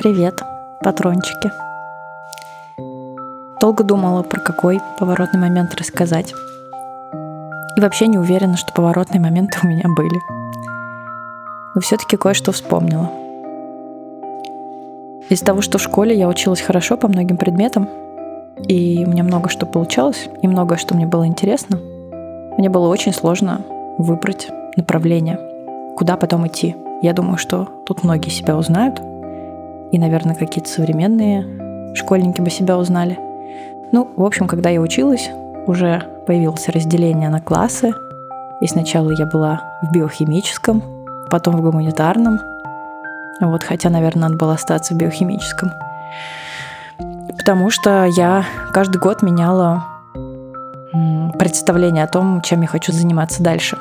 Привет, 0.00 0.40
патрончики. 0.82 1.52
Долго 3.60 3.84
думала, 3.84 4.22
про 4.22 4.40
какой 4.40 4.80
поворотный 4.98 5.38
момент 5.38 5.74
рассказать. 5.74 6.32
И 7.76 7.80
вообще 7.82 8.06
не 8.06 8.16
уверена, 8.16 8.56
что 8.56 8.72
поворотные 8.72 9.20
моменты 9.20 9.58
у 9.62 9.66
меня 9.66 9.84
были. 9.94 10.18
Но 11.74 11.82
все-таки 11.82 12.16
кое-что 12.16 12.50
вспомнила. 12.52 13.10
Из 15.28 15.42
того, 15.42 15.60
что 15.60 15.76
в 15.76 15.82
школе 15.82 16.16
я 16.16 16.28
училась 16.28 16.62
хорошо 16.62 16.96
по 16.96 17.06
многим 17.06 17.36
предметам, 17.36 17.86
и 18.56 19.04
у 19.06 19.10
меня 19.10 19.22
много 19.22 19.50
что 19.50 19.66
получалось, 19.66 20.30
и 20.40 20.48
многое, 20.48 20.78
что 20.78 20.94
мне 20.94 21.04
было 21.04 21.26
интересно, 21.26 21.78
мне 22.56 22.70
было 22.70 22.88
очень 22.88 23.12
сложно 23.12 23.60
выбрать 23.98 24.48
направление, 24.76 25.38
куда 25.94 26.16
потом 26.16 26.46
идти. 26.46 26.74
Я 27.02 27.12
думаю, 27.12 27.36
что 27.36 27.68
тут 27.84 28.02
многие 28.02 28.30
себя 28.30 28.56
узнают, 28.56 29.02
и, 29.92 29.98
наверное, 29.98 30.34
какие-то 30.34 30.70
современные 30.70 31.94
школьники 31.94 32.40
бы 32.40 32.50
себя 32.50 32.78
узнали. 32.78 33.18
Ну, 33.92 34.08
в 34.16 34.24
общем, 34.24 34.46
когда 34.46 34.70
я 34.70 34.80
училась, 34.80 35.30
уже 35.66 36.02
появилось 36.26 36.68
разделение 36.68 37.28
на 37.28 37.40
классы, 37.40 37.92
и 38.60 38.66
сначала 38.66 39.10
я 39.10 39.26
была 39.26 39.60
в 39.82 39.92
биохимическом, 39.92 40.82
потом 41.30 41.56
в 41.56 41.62
гуманитарном, 41.62 42.38
вот, 43.40 43.62
хотя, 43.62 43.88
наверное, 43.88 44.28
надо 44.28 44.36
было 44.36 44.52
остаться 44.54 44.94
в 44.94 44.98
биохимическом. 44.98 45.70
Потому 47.38 47.70
что 47.70 48.04
я 48.04 48.44
каждый 48.72 48.98
год 49.00 49.22
меняла 49.22 49.82
представление 51.38 52.04
о 52.04 52.08
том, 52.08 52.42
чем 52.42 52.60
я 52.60 52.68
хочу 52.68 52.92
заниматься 52.92 53.42
дальше. 53.42 53.78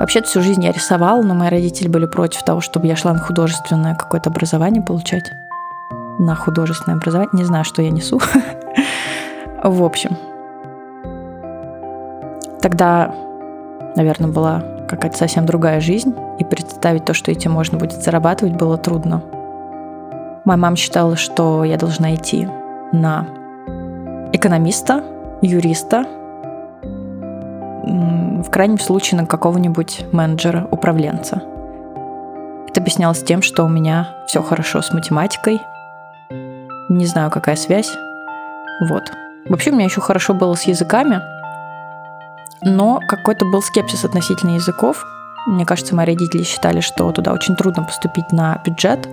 Вообще-то 0.00 0.28
всю 0.28 0.40
жизнь 0.40 0.64
я 0.64 0.72
рисовала, 0.72 1.20
но 1.20 1.34
мои 1.34 1.50
родители 1.50 1.86
были 1.86 2.06
против 2.06 2.42
того, 2.42 2.62
чтобы 2.62 2.86
я 2.86 2.96
шла 2.96 3.12
на 3.12 3.18
художественное 3.18 3.94
какое-то 3.94 4.30
образование 4.30 4.82
получать. 4.82 5.30
На 6.18 6.34
художественное 6.34 6.96
образование. 6.96 7.30
Не 7.34 7.44
знаю, 7.44 7.64
что 7.66 7.82
я 7.82 7.90
несу. 7.90 8.18
В 9.62 9.84
общем. 9.84 10.16
Тогда, 12.62 13.14
наверное, 13.94 14.30
была 14.30 14.62
какая-то 14.88 15.18
совсем 15.18 15.44
другая 15.44 15.82
жизнь, 15.82 16.14
и 16.38 16.44
представить 16.44 17.04
то, 17.04 17.12
что 17.12 17.30
этим 17.30 17.52
можно 17.52 17.76
будет 17.76 18.02
зарабатывать, 18.02 18.54
было 18.54 18.78
трудно. 18.78 19.22
Моя 20.46 20.56
мама 20.56 20.76
считала, 20.76 21.16
что 21.16 21.62
я 21.62 21.76
должна 21.76 22.14
идти 22.14 22.48
на 22.92 23.26
экономиста, 24.32 25.04
юриста, 25.42 26.06
в 27.82 28.50
крайнем 28.50 28.78
случае 28.78 29.20
на 29.20 29.26
какого-нибудь 29.26 30.06
менеджера, 30.12 30.66
управленца. 30.70 31.42
Это 32.68 32.80
объяснялось 32.80 33.22
тем, 33.22 33.42
что 33.42 33.64
у 33.64 33.68
меня 33.68 34.08
все 34.26 34.42
хорошо 34.42 34.80
с 34.82 34.92
математикой. 34.92 35.60
Не 36.88 37.06
знаю, 37.06 37.30
какая 37.30 37.56
связь. 37.56 37.92
Вот. 38.88 39.02
Вообще 39.48 39.70
у 39.70 39.74
меня 39.74 39.84
еще 39.84 40.00
хорошо 40.00 40.34
было 40.34 40.54
с 40.54 40.62
языками, 40.62 41.20
но 42.62 43.00
какой-то 43.08 43.44
был 43.44 43.62
скепсис 43.62 44.04
относительно 44.04 44.54
языков. 44.54 45.04
Мне 45.46 45.64
кажется, 45.64 45.94
мои 45.94 46.06
родители 46.06 46.42
считали, 46.42 46.80
что 46.80 47.10
туда 47.12 47.32
очень 47.32 47.56
трудно 47.56 47.82
поступить 47.82 48.30
на 48.32 48.60
бюджет, 48.64 49.08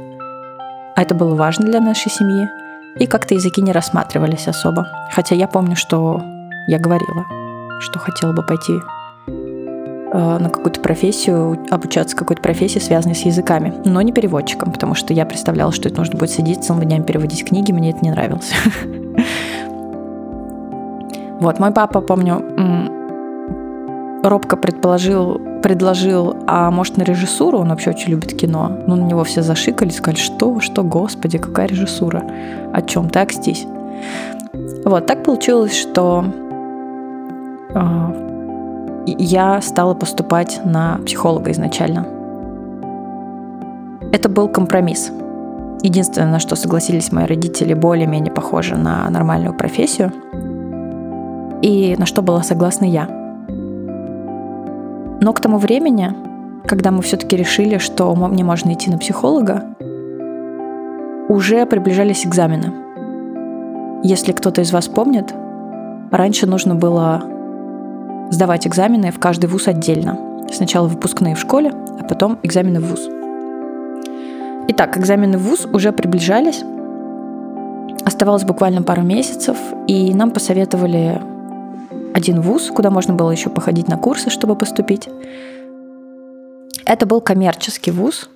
а 0.95 1.01
это 1.01 1.15
было 1.15 1.35
важно 1.35 1.65
для 1.65 1.79
нашей 1.79 2.11
семьи. 2.11 2.49
И 2.99 3.05
как-то 3.05 3.35
языки 3.35 3.61
не 3.61 3.71
рассматривались 3.71 4.47
особо. 4.47 4.87
Хотя 5.11 5.35
я 5.35 5.47
помню, 5.47 5.75
что 5.75 6.21
я 6.67 6.79
говорила, 6.79 7.25
что 7.79 7.99
хотела 7.99 8.33
бы 8.33 8.43
пойти 8.43 8.79
э, 9.27 10.37
на 10.39 10.49
какую-то 10.49 10.79
профессию, 10.81 11.57
обучаться 11.69 12.15
какой-то 12.15 12.41
профессии, 12.41 12.79
связанной 12.79 13.15
с 13.15 13.21
языками, 13.21 13.73
но 13.85 14.01
не 14.01 14.11
переводчиком, 14.11 14.71
потому 14.71 14.95
что 14.95 15.13
я 15.13 15.25
представляла, 15.25 15.71
что 15.71 15.89
это 15.89 15.97
нужно 15.99 16.17
будет 16.17 16.31
сидеть 16.31 16.63
целыми 16.63 16.85
днями 16.85 17.03
переводить 17.03 17.45
книги, 17.45 17.71
мне 17.71 17.91
это 17.91 17.99
не 18.01 18.11
нравилось. 18.11 18.51
Вот, 21.39 21.59
мой 21.59 21.69
папа, 21.69 22.01
помню, 22.01 22.43
робко 24.23 24.57
предположил, 24.57 25.39
предложил, 25.61 26.35
а 26.47 26.71
может 26.71 26.97
на 26.97 27.03
режиссуру, 27.03 27.59
он 27.59 27.69
вообще 27.69 27.91
очень 27.91 28.09
любит 28.09 28.33
кино. 28.33 28.71
Ну, 28.87 28.95
на 28.95 29.03
него 29.03 29.23
все 29.23 29.41
зашикали, 29.41 29.89
сказали, 29.89 30.19
что, 30.19 30.59
что, 30.59 30.83
господи, 30.83 31.37
какая 31.37 31.67
режиссура, 31.67 32.23
о 32.73 32.81
чем 32.81 33.09
ты 33.09 33.19
окстись. 33.19 33.65
Вот, 34.85 35.05
так 35.05 35.23
получилось, 35.23 35.77
что 35.77 36.25
я 39.05 39.61
стала 39.61 39.93
поступать 39.93 40.61
на 40.65 40.99
психолога 41.05 41.51
изначально. 41.51 42.05
Это 44.11 44.29
был 44.29 44.47
компромисс. 44.49 45.11
Единственное, 45.83 46.31
на 46.31 46.39
что 46.39 46.55
согласились 46.55 47.11
мои 47.11 47.25
родители, 47.25 47.73
более-менее 47.73 48.33
похоже 48.33 48.75
на 48.75 49.09
нормальную 49.09 49.53
профессию. 49.53 50.11
И 51.61 51.95
на 51.97 52.05
что 52.05 52.21
была 52.21 52.43
согласна 52.43 52.85
я. 52.85 53.07
Но 55.21 55.33
к 55.33 55.39
тому 55.39 55.57
времени, 55.57 56.13
когда 56.65 56.91
мы 56.91 57.01
все-таки 57.01 57.35
решили, 57.35 57.77
что 57.77 58.13
мне 58.15 58.43
можно 58.43 58.73
идти 58.73 58.89
на 58.89 58.97
психолога, 58.97 59.63
уже 61.29 61.65
приближались 61.65 62.25
экзамены. 62.25 62.73
Если 64.03 64.31
кто-то 64.31 64.61
из 64.61 64.71
вас 64.71 64.87
помнит, 64.87 65.33
раньше 66.11 66.45
нужно 66.47 66.75
было 66.75 67.23
сдавать 68.29 68.67
экзамены 68.67 69.11
в 69.11 69.19
каждый 69.19 69.47
вуз 69.47 69.67
отдельно. 69.67 70.17
Сначала 70.51 70.87
выпускные 70.87 71.35
в 71.35 71.39
школе, 71.39 71.71
а 71.99 72.03
потом 72.03 72.39
экзамены 72.43 72.79
в 72.79 72.85
вуз. 72.85 73.07
Итак, 74.69 74.97
экзамены 74.97 75.37
в 75.37 75.43
вуз 75.43 75.65
уже 75.65 75.91
приближались. 75.91 76.63
Оставалось 78.05 78.43
буквально 78.43 78.81
пару 78.81 79.01
месяцев, 79.01 79.57
и 79.87 80.13
нам 80.13 80.31
посоветовали 80.31 81.21
один 82.13 82.41
вуз, 82.41 82.71
куда 82.73 82.89
можно 82.89 83.13
было 83.13 83.31
еще 83.31 83.49
походить 83.49 83.87
на 83.87 83.97
курсы, 83.97 84.29
чтобы 84.29 84.55
поступить. 84.55 85.09
Это 86.85 87.05
был 87.05 87.21
коммерческий 87.21 87.91
вуз 87.91 88.29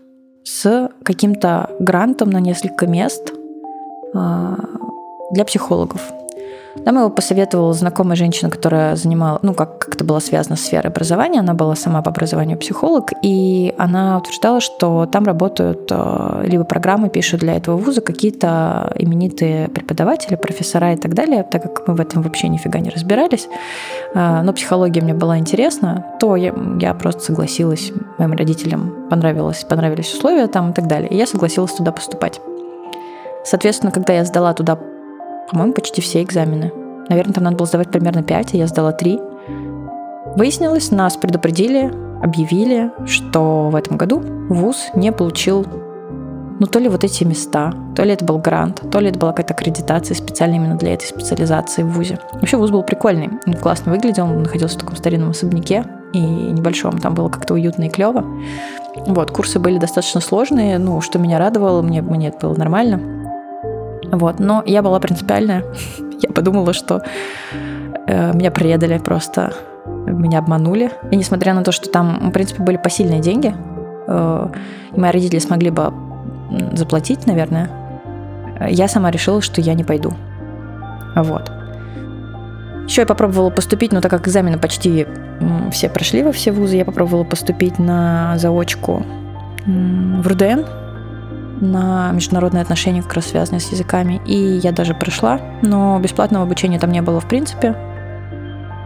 с 0.43 0.89
каким-то 1.03 1.69
грантом 1.79 2.29
на 2.29 2.39
несколько 2.39 2.87
мест 2.87 3.31
а, 4.13 4.57
для 5.31 5.45
психологов. 5.45 6.01
Нам 6.85 6.97
его 6.97 7.09
посоветовала 7.09 7.73
знакомая 7.73 8.15
женщина, 8.15 8.49
которая 8.49 8.95
занимала, 8.95 9.39
ну, 9.41 9.53
как, 9.53 9.79
как 9.79 9.95
это 9.95 10.03
было 10.03 10.19
связано 10.19 10.55
с 10.55 10.61
сферой 10.61 10.89
образования. 10.89 11.39
Она 11.39 11.53
была 11.53 11.75
сама 11.75 12.01
по 12.01 12.11
образованию 12.11 12.57
психолог, 12.57 13.11
и 13.21 13.73
она 13.77 14.17
утверждала, 14.17 14.61
что 14.61 15.05
там 15.05 15.25
работают 15.25 15.89
э, 15.91 16.43
либо 16.45 16.63
программы 16.63 17.09
пишут 17.09 17.41
для 17.41 17.55
этого 17.55 17.75
вуза 17.77 18.01
какие-то 18.01 18.93
именитые 18.97 19.67
преподаватели, 19.67 20.35
профессора 20.35 20.93
и 20.93 20.97
так 20.97 21.13
далее, 21.13 21.43
так 21.43 21.63
как 21.63 21.87
мы 21.87 21.95
в 21.95 21.99
этом 21.99 22.21
вообще 22.21 22.47
нифига 22.47 22.79
не 22.79 22.89
разбирались. 22.89 23.47
Э, 24.13 24.41
но 24.41 24.53
психология 24.53 25.01
мне 25.01 25.13
была 25.13 25.37
интересна, 25.37 26.05
то 26.19 26.35
я, 26.35 26.53
я 26.79 26.93
просто 26.93 27.21
согласилась, 27.21 27.91
моим 28.17 28.31
родителям 28.31 29.07
понравилось, 29.09 29.65
понравились 29.67 30.13
условия 30.13 30.47
там 30.47 30.71
и 30.71 30.73
так 30.73 30.87
далее, 30.87 31.09
и 31.09 31.17
я 31.17 31.27
согласилась 31.27 31.73
туда 31.73 31.91
поступать. 31.91 32.39
Соответственно, 33.43 33.91
когда 33.91 34.13
я 34.13 34.23
сдала 34.23 34.53
туда 34.53 34.77
по-моему, 35.51 35.73
почти 35.73 36.01
все 36.01 36.23
экзамены. 36.23 36.71
Наверное, 37.09 37.33
там 37.33 37.43
надо 37.43 37.57
было 37.57 37.67
сдавать 37.67 37.91
примерно 37.91 38.23
5, 38.23 38.53
а 38.53 38.57
я 38.57 38.67
сдала 38.67 38.93
3. 38.93 39.19
Выяснилось, 40.37 40.91
нас 40.91 41.17
предупредили, 41.17 41.91
объявили, 42.23 42.91
что 43.05 43.69
в 43.69 43.75
этом 43.75 43.97
году 43.97 44.21
ВУЗ 44.49 44.91
не 44.95 45.11
получил 45.11 45.65
ну, 46.59 46.67
то 46.67 46.77
ли 46.77 46.89
вот 46.89 47.03
эти 47.03 47.23
места, 47.23 47.73
то 47.95 48.03
ли 48.03 48.13
это 48.13 48.23
был 48.23 48.37
грант, 48.37 48.83
то 48.91 48.99
ли 48.99 49.09
это 49.09 49.17
была 49.17 49.31
какая-то 49.31 49.55
аккредитация 49.55 50.13
специально 50.13 50.55
именно 50.55 50.75
для 50.75 50.93
этой 50.93 51.07
специализации 51.07 51.81
в 51.81 51.89
ВУЗе. 51.89 52.19
Вообще 52.33 52.55
ВУЗ 52.55 52.69
был 52.69 52.83
прикольный, 52.83 53.31
он 53.47 53.53
классно 53.55 53.91
выглядел, 53.91 54.25
он 54.25 54.43
находился 54.43 54.77
в 54.77 54.81
таком 54.81 54.95
старинном 54.95 55.31
особняке 55.31 55.83
и 56.13 56.19
небольшом, 56.19 56.99
там 56.99 57.15
было 57.15 57.29
как-то 57.29 57.55
уютно 57.55 57.85
и 57.85 57.89
клево. 57.89 58.23
Вот, 59.07 59.31
курсы 59.31 59.57
были 59.57 59.79
достаточно 59.79 60.21
сложные, 60.21 60.77
ну, 60.77 61.01
что 61.01 61.17
меня 61.17 61.39
радовало, 61.39 61.81
мне, 61.81 62.03
мне 62.03 62.27
это 62.27 62.47
было 62.47 62.55
нормально. 62.55 63.20
Вот. 64.11 64.39
Но 64.39 64.63
я 64.65 64.81
была 64.81 64.99
принципиальная. 64.99 65.63
Я 66.21 66.29
подумала, 66.29 66.71
что 66.73 67.01
э, 68.07 68.33
меня 68.33 68.51
предали 68.51 68.99
просто, 68.99 69.53
меня 70.05 70.37
обманули. 70.39 70.91
И 71.09 71.15
несмотря 71.15 71.55
на 71.55 71.63
то, 71.63 71.71
что 71.71 71.89
там, 71.89 72.29
в 72.29 72.31
принципе, 72.31 72.61
были 72.61 72.77
посильные 72.77 73.21
деньги, 73.21 73.55
э, 74.07 74.47
мои 74.95 75.11
родители 75.11 75.39
смогли 75.39 75.71
бы 75.71 75.91
заплатить, 76.73 77.25
наверное, 77.25 77.71
я 78.69 78.87
сама 78.87 79.09
решила, 79.09 79.41
что 79.41 79.61
я 79.61 79.73
не 79.73 79.83
пойду. 79.83 80.13
Вот. 81.15 81.51
Еще 82.85 83.01
я 83.01 83.07
попробовала 83.07 83.49
поступить, 83.49 83.93
но 83.93 84.01
так 84.01 84.11
как 84.11 84.27
экзамены 84.27 84.57
почти 84.59 85.07
все 85.71 85.89
прошли 85.89 86.23
во 86.23 86.31
все 86.31 86.51
вузы, 86.51 86.75
я 86.75 86.85
попробовала 86.85 87.23
поступить 87.23 87.79
на 87.79 88.37
заочку 88.37 89.03
в 89.65 90.27
РУДН, 90.27 90.65
на 91.61 92.11
международные 92.11 92.61
отношения, 92.61 93.01
как 93.01 93.13
раз 93.13 93.27
связанные 93.27 93.61
с 93.61 93.71
языками. 93.71 94.21
И 94.25 94.35
я 94.35 94.71
даже 94.71 94.93
прошла, 94.93 95.39
но 95.61 95.99
бесплатного 95.99 96.43
обучения 96.43 96.79
там 96.79 96.91
не 96.91 97.01
было 97.01 97.19
в 97.19 97.27
принципе. 97.27 97.75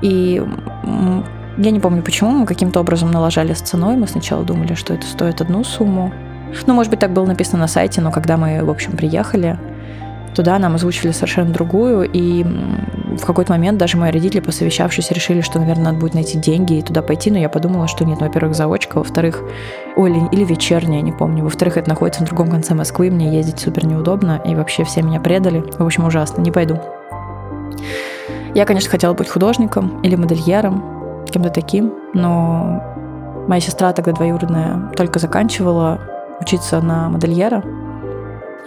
И 0.01 0.41
я 1.57 1.71
не 1.71 1.79
помню 1.79 2.03
почему, 2.03 2.31
мы 2.31 2.45
каким-то 2.45 2.81
образом 2.81 3.11
налажали 3.11 3.53
с 3.53 3.61
ценой. 3.61 3.95
Мы 3.95 4.07
сначала 4.07 4.43
думали, 4.43 4.73
что 4.75 4.93
это 4.93 5.07
стоит 5.07 5.41
одну 5.41 5.63
сумму, 5.63 6.13
Ну, 6.67 6.73
может 6.73 6.91
быть, 6.91 6.99
так 6.99 7.11
было 7.11 7.25
написано 7.25 7.59
на 7.59 7.67
сайте, 7.67 8.01
но 8.01 8.11
когда 8.11 8.37
мы, 8.37 8.63
в 8.63 8.69
общем, 8.69 8.93
приехали, 8.93 9.57
туда 10.35 10.59
нам 10.59 10.75
озвучили 10.75 11.11
совершенно 11.11 11.51
другую, 11.51 12.09
и 12.11 12.43
в 12.43 13.25
какой-то 13.25 13.51
момент 13.53 13.77
даже 13.77 13.97
мои 13.97 14.11
родители, 14.11 14.41
посовещавшись, 14.41 15.11
решили, 15.11 15.41
что, 15.41 15.59
наверное, 15.59 15.85
надо 15.85 15.99
будет 15.99 16.13
найти 16.13 16.37
деньги 16.37 16.79
и 16.79 16.81
туда 16.81 17.01
пойти, 17.01 17.31
но 17.31 17.37
я 17.37 17.49
подумала, 17.49 17.87
что 17.87 18.05
нет, 18.05 18.19
во-первых, 18.19 18.55
заочка, 18.55 18.97
во-вторых, 18.97 19.41
ой, 19.95 20.11
или, 20.11 20.27
или 20.31 20.43
вечерняя, 20.43 21.01
не 21.01 21.11
помню, 21.11 21.43
во-вторых, 21.43 21.77
это 21.77 21.89
находится 21.89 22.21
на 22.21 22.27
другом 22.27 22.49
конце 22.49 22.73
Москвы, 22.73 23.09
мне 23.09 23.35
ездить 23.35 23.59
супер 23.59 23.85
неудобно, 23.85 24.41
и 24.45 24.53
вообще 24.55 24.83
все 24.83 25.01
меня 25.01 25.19
предали, 25.19 25.63
в 25.77 25.85
общем, 25.85 26.05
ужасно, 26.05 26.41
не 26.41 26.51
пойду. 26.51 26.79
Я, 28.53 28.65
конечно, 28.65 28.89
хотела 28.89 29.13
быть 29.13 29.29
художником 29.29 30.01
или 30.01 30.15
модельером, 30.15 31.25
кем-то 31.29 31.49
таким, 31.49 31.93
но 32.13 32.81
моя 33.47 33.61
сестра 33.61 33.93
тогда 33.93 34.11
двоюродная 34.11 34.91
только 34.95 35.19
заканчивала 35.19 35.99
учиться 36.39 36.81
на 36.81 37.09
модельера, 37.09 37.63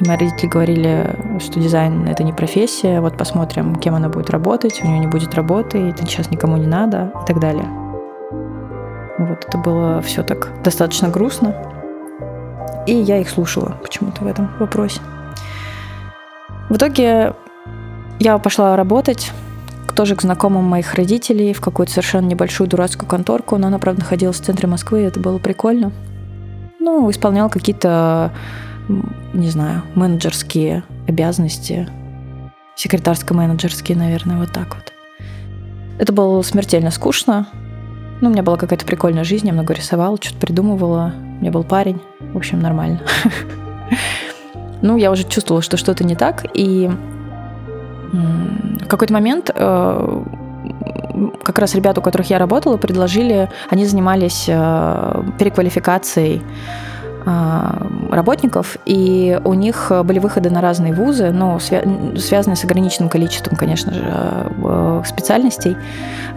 и 0.00 0.08
мои 0.08 0.16
родители 0.16 0.46
говорили, 0.46 1.16
что 1.40 1.60
дизайн— 1.60 2.06
это 2.08 2.22
не 2.22 2.32
профессия, 2.32 3.00
вот 3.00 3.16
посмотрим, 3.16 3.76
кем 3.76 3.94
она 3.94 4.08
будет 4.08 4.30
работать, 4.30 4.80
у 4.82 4.86
нее 4.86 4.98
не 5.00 5.06
будет 5.06 5.34
работы, 5.34 5.78
это 5.88 6.06
сейчас 6.06 6.30
никому 6.30 6.56
не 6.56 6.66
надо 6.66 7.12
и 7.22 7.26
так 7.26 7.40
далее. 7.40 7.66
Вот 9.18 9.44
это 9.46 9.58
было 9.58 10.00
все 10.00 10.22
так 10.22 10.52
достаточно 10.62 11.08
грустно. 11.08 11.54
И 12.86 12.94
я 12.94 13.18
их 13.18 13.28
слушала 13.28 13.76
почему-то 13.82 14.22
в 14.22 14.26
этом 14.28 14.50
вопросе. 14.60 15.00
В 16.70 16.76
итоге 16.76 17.34
я 18.20 18.38
пошла 18.38 18.76
работать 18.76 19.32
тоже 19.96 20.14
к 20.14 20.22
знакомым 20.22 20.64
моих 20.64 20.94
родителей 20.94 21.52
в 21.52 21.60
какую-то 21.60 21.90
совершенно 21.90 22.26
небольшую 22.26 22.68
дурацкую 22.68 23.08
конторку, 23.08 23.56
но 23.56 23.66
она, 23.66 23.80
правда, 23.80 24.02
находилась 24.02 24.40
в 24.40 24.44
центре 24.44 24.68
Москвы, 24.68 25.02
и 25.02 25.04
это 25.04 25.18
было 25.18 25.38
прикольно. 25.38 25.90
Ну, 26.78 27.10
исполнял 27.10 27.50
какие-то 27.50 28.30
не 29.32 29.48
знаю, 29.50 29.82
менеджерские 29.94 30.82
обязанности, 31.06 31.88
секретарско-менеджерские, 32.76 33.96
наверное, 33.96 34.38
вот 34.38 34.52
так 34.52 34.74
вот. 34.74 34.92
Это 35.98 36.12
было 36.12 36.40
смертельно 36.42 36.90
скучно. 36.90 37.48
Ну, 38.20 38.28
у 38.28 38.32
меня 38.32 38.42
была 38.42 38.56
какая-то 38.56 38.84
прикольная 38.84 39.24
жизнь, 39.24 39.46
я 39.46 39.52
много 39.52 39.74
рисовала, 39.74 40.16
что-то 40.20 40.38
придумывала. 40.38 41.12
У 41.38 41.40
меня 41.40 41.50
был 41.50 41.64
парень. 41.64 42.00
В 42.20 42.36
общем, 42.36 42.60
нормально. 42.60 43.00
Ну, 44.80 44.96
я 44.96 45.10
уже 45.10 45.24
чувствовала, 45.24 45.60
что 45.60 45.76
что-то 45.76 46.04
не 46.04 46.14
так, 46.14 46.46
и 46.54 46.88
в 48.12 48.86
какой-то 48.86 49.12
момент 49.12 49.50
э, 49.52 50.22
как 51.42 51.58
раз 51.58 51.74
ребята, 51.74 52.00
у 52.00 52.02
которых 52.02 52.30
я 52.30 52.38
работала, 52.38 52.76
предложили, 52.76 53.50
они 53.70 53.84
занимались 53.84 54.46
э, 54.48 55.22
переквалификацией 55.38 56.42
работников, 58.10 58.76
и 58.86 59.40
у 59.44 59.54
них 59.54 59.92
были 60.04 60.18
выходы 60.18 60.50
на 60.50 60.60
разные 60.60 60.92
вузы, 60.92 61.30
но 61.30 61.58
связанные 61.58 62.56
с 62.56 62.64
ограниченным 62.64 63.08
количеством, 63.08 63.56
конечно 63.56 63.92
же, 63.92 64.02
э, 64.04 65.02
специальностей. 65.06 65.76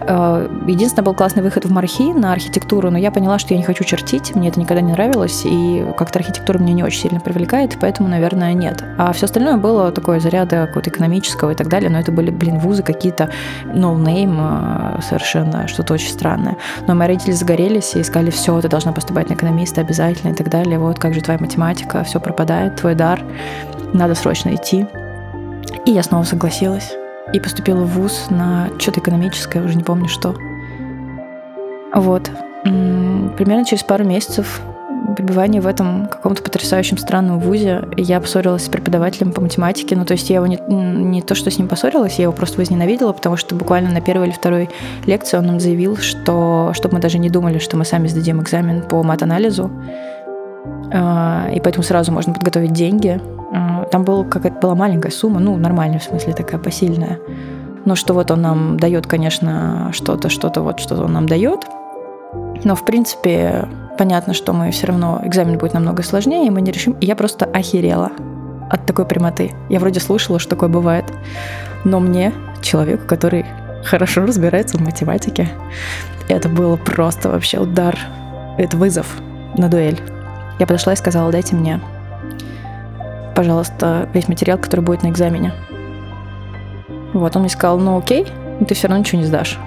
Э, 0.06 0.48
единственное, 0.66 1.04
был 1.04 1.14
классный 1.14 1.42
выход 1.42 1.64
в 1.64 1.70
Мархи 1.70 2.12
на 2.12 2.32
архитектуру, 2.32 2.90
но 2.90 2.98
я 2.98 3.10
поняла, 3.10 3.38
что 3.38 3.54
я 3.54 3.58
не 3.58 3.64
хочу 3.64 3.84
чертить, 3.84 4.34
мне 4.34 4.48
это 4.48 4.60
никогда 4.60 4.80
не 4.80 4.92
нравилось, 4.92 5.42
и 5.44 5.84
как-то 5.96 6.18
архитектура 6.18 6.58
меня 6.58 6.74
не 6.74 6.84
очень 6.84 7.02
сильно 7.02 7.20
привлекает, 7.20 7.78
поэтому, 7.80 8.08
наверное, 8.08 8.52
нет. 8.54 8.84
А 8.98 9.12
все 9.12 9.26
остальное 9.26 9.56
было 9.56 9.92
такое 9.92 10.20
заряда 10.20 10.66
какого-то 10.66 10.90
экономического 10.90 11.52
и 11.52 11.54
так 11.54 11.68
далее, 11.68 11.90
но 11.90 11.98
это 11.98 12.12
были, 12.12 12.30
блин, 12.30 12.58
вузы 12.58 12.82
какие-то 12.82 13.30
э, 13.64 15.00
совершенно, 15.02 15.68
что-то 15.68 15.94
очень 15.94 16.10
странное. 16.10 16.56
Но 16.86 16.94
мои 16.94 17.08
родители 17.08 17.32
загорелись 17.32 17.94
и 17.94 18.02
сказали, 18.02 18.30
все, 18.30 18.60
ты 18.60 18.68
должна 18.68 18.92
поступать 18.92 19.30
на 19.30 19.34
экономиста 19.34 19.80
обязательно 19.80 20.32
и 20.32 20.34
так 20.34 20.48
далее 20.48 20.78
вот 20.82 20.98
как 20.98 21.14
же 21.14 21.20
твоя 21.20 21.38
математика, 21.38 22.04
все 22.04 22.20
пропадает, 22.20 22.76
твой 22.76 22.94
дар, 22.94 23.20
надо 23.92 24.14
срочно 24.14 24.54
идти. 24.54 24.86
И 25.86 25.90
я 25.90 26.02
снова 26.02 26.24
согласилась 26.24 26.92
и 27.32 27.40
поступила 27.40 27.84
в 27.84 27.94
ВУЗ 27.94 28.26
на 28.30 28.68
что-то 28.78 29.00
экономическое, 29.00 29.62
уже 29.62 29.76
не 29.76 29.84
помню 29.84 30.08
что. 30.08 30.34
Вот. 31.94 32.30
Примерно 32.62 33.64
через 33.64 33.82
пару 33.82 34.04
месяцев 34.04 34.60
пребывания 35.16 35.60
в 35.60 35.66
этом 35.66 36.06
каком-то 36.06 36.42
потрясающем 36.42 36.96
странном 36.96 37.38
вузе 37.38 37.84
я 37.96 38.20
поссорилась 38.20 38.64
с 38.64 38.68
преподавателем 38.68 39.32
по 39.32 39.40
математике. 39.40 39.96
Ну, 39.96 40.04
то 40.04 40.12
есть 40.12 40.30
я 40.30 40.36
его 40.36 40.46
не, 40.46 40.58
не 40.68 41.22
то, 41.22 41.34
что 41.34 41.50
с 41.50 41.58
ним 41.58 41.68
поссорилась, 41.68 42.18
я 42.18 42.24
его 42.24 42.32
просто 42.32 42.58
возненавидела, 42.58 43.12
потому 43.12 43.36
что 43.36 43.54
буквально 43.54 43.90
на 43.90 44.00
первой 44.00 44.28
или 44.28 44.34
второй 44.34 44.70
лекции 45.06 45.36
он 45.36 45.46
нам 45.46 45.60
заявил, 45.60 45.96
что 45.96 46.70
чтобы 46.74 46.94
мы 46.94 47.00
даже 47.00 47.18
не 47.18 47.30
думали, 47.30 47.58
что 47.58 47.76
мы 47.76 47.84
сами 47.84 48.06
сдадим 48.08 48.40
экзамен 48.40 48.82
по 48.82 49.02
мат-анализу, 49.02 49.70
и 50.64 51.60
поэтому 51.60 51.82
сразу 51.82 52.12
можно 52.12 52.32
подготовить 52.32 52.72
деньги. 52.72 53.20
А, 53.52 53.84
там 53.90 54.04
была 54.04 54.24
какая-то 54.24 54.60
была 54.60 54.74
маленькая 54.74 55.10
сумма, 55.10 55.40
ну, 55.40 55.56
нормальная 55.56 55.98
в 55.98 56.04
смысле, 56.04 56.32
такая 56.34 56.60
посильная. 56.60 57.18
Но 57.84 57.96
что 57.96 58.14
вот 58.14 58.30
он 58.30 58.42
нам 58.42 58.76
дает, 58.76 59.06
конечно, 59.06 59.90
что-то, 59.92 60.28
что-то 60.28 60.62
вот, 60.62 60.78
что 60.80 61.02
он 61.02 61.12
нам 61.12 61.26
дает. 61.26 61.66
Но, 62.64 62.76
в 62.76 62.84
принципе, 62.84 63.68
понятно, 63.98 64.34
что 64.34 64.52
мы 64.52 64.70
все 64.70 64.86
равно, 64.86 65.20
экзамен 65.24 65.58
будет 65.58 65.74
намного 65.74 66.02
сложнее, 66.02 66.46
и 66.46 66.50
мы 66.50 66.60
не 66.60 66.70
решим. 66.70 66.92
И 67.00 67.06
я 67.06 67.16
просто 67.16 67.44
охерела 67.46 68.12
от 68.70 68.86
такой 68.86 69.04
прямоты. 69.04 69.52
Я 69.68 69.80
вроде 69.80 70.00
слышала, 70.00 70.38
что 70.38 70.50
такое 70.50 70.68
бывает. 70.68 71.04
Но 71.84 71.98
мне, 71.98 72.32
человеку, 72.62 73.06
который 73.06 73.44
хорошо 73.84 74.22
разбирается 74.22 74.78
в 74.78 74.80
математике, 74.80 75.48
это 76.28 76.48
было 76.48 76.76
просто 76.76 77.28
вообще 77.28 77.58
удар. 77.58 77.98
Это 78.58 78.76
вызов 78.76 79.20
на 79.56 79.68
дуэль. 79.68 80.00
Я 80.62 80.66
подошла 80.66 80.92
и 80.92 80.96
сказала, 80.96 81.32
дайте 81.32 81.56
мне, 81.56 81.80
пожалуйста, 83.34 84.08
весь 84.14 84.28
материал, 84.28 84.58
который 84.58 84.82
будет 84.82 85.02
на 85.02 85.08
экзамене. 85.08 85.52
Вот, 87.12 87.34
он 87.34 87.42
мне 87.42 87.50
сказал, 87.50 87.80
ну 87.80 87.98
окей, 87.98 88.28
ты 88.68 88.72
все 88.76 88.86
равно 88.86 89.00
ничего 89.00 89.20
не 89.20 89.26
сдашь. 89.26 89.58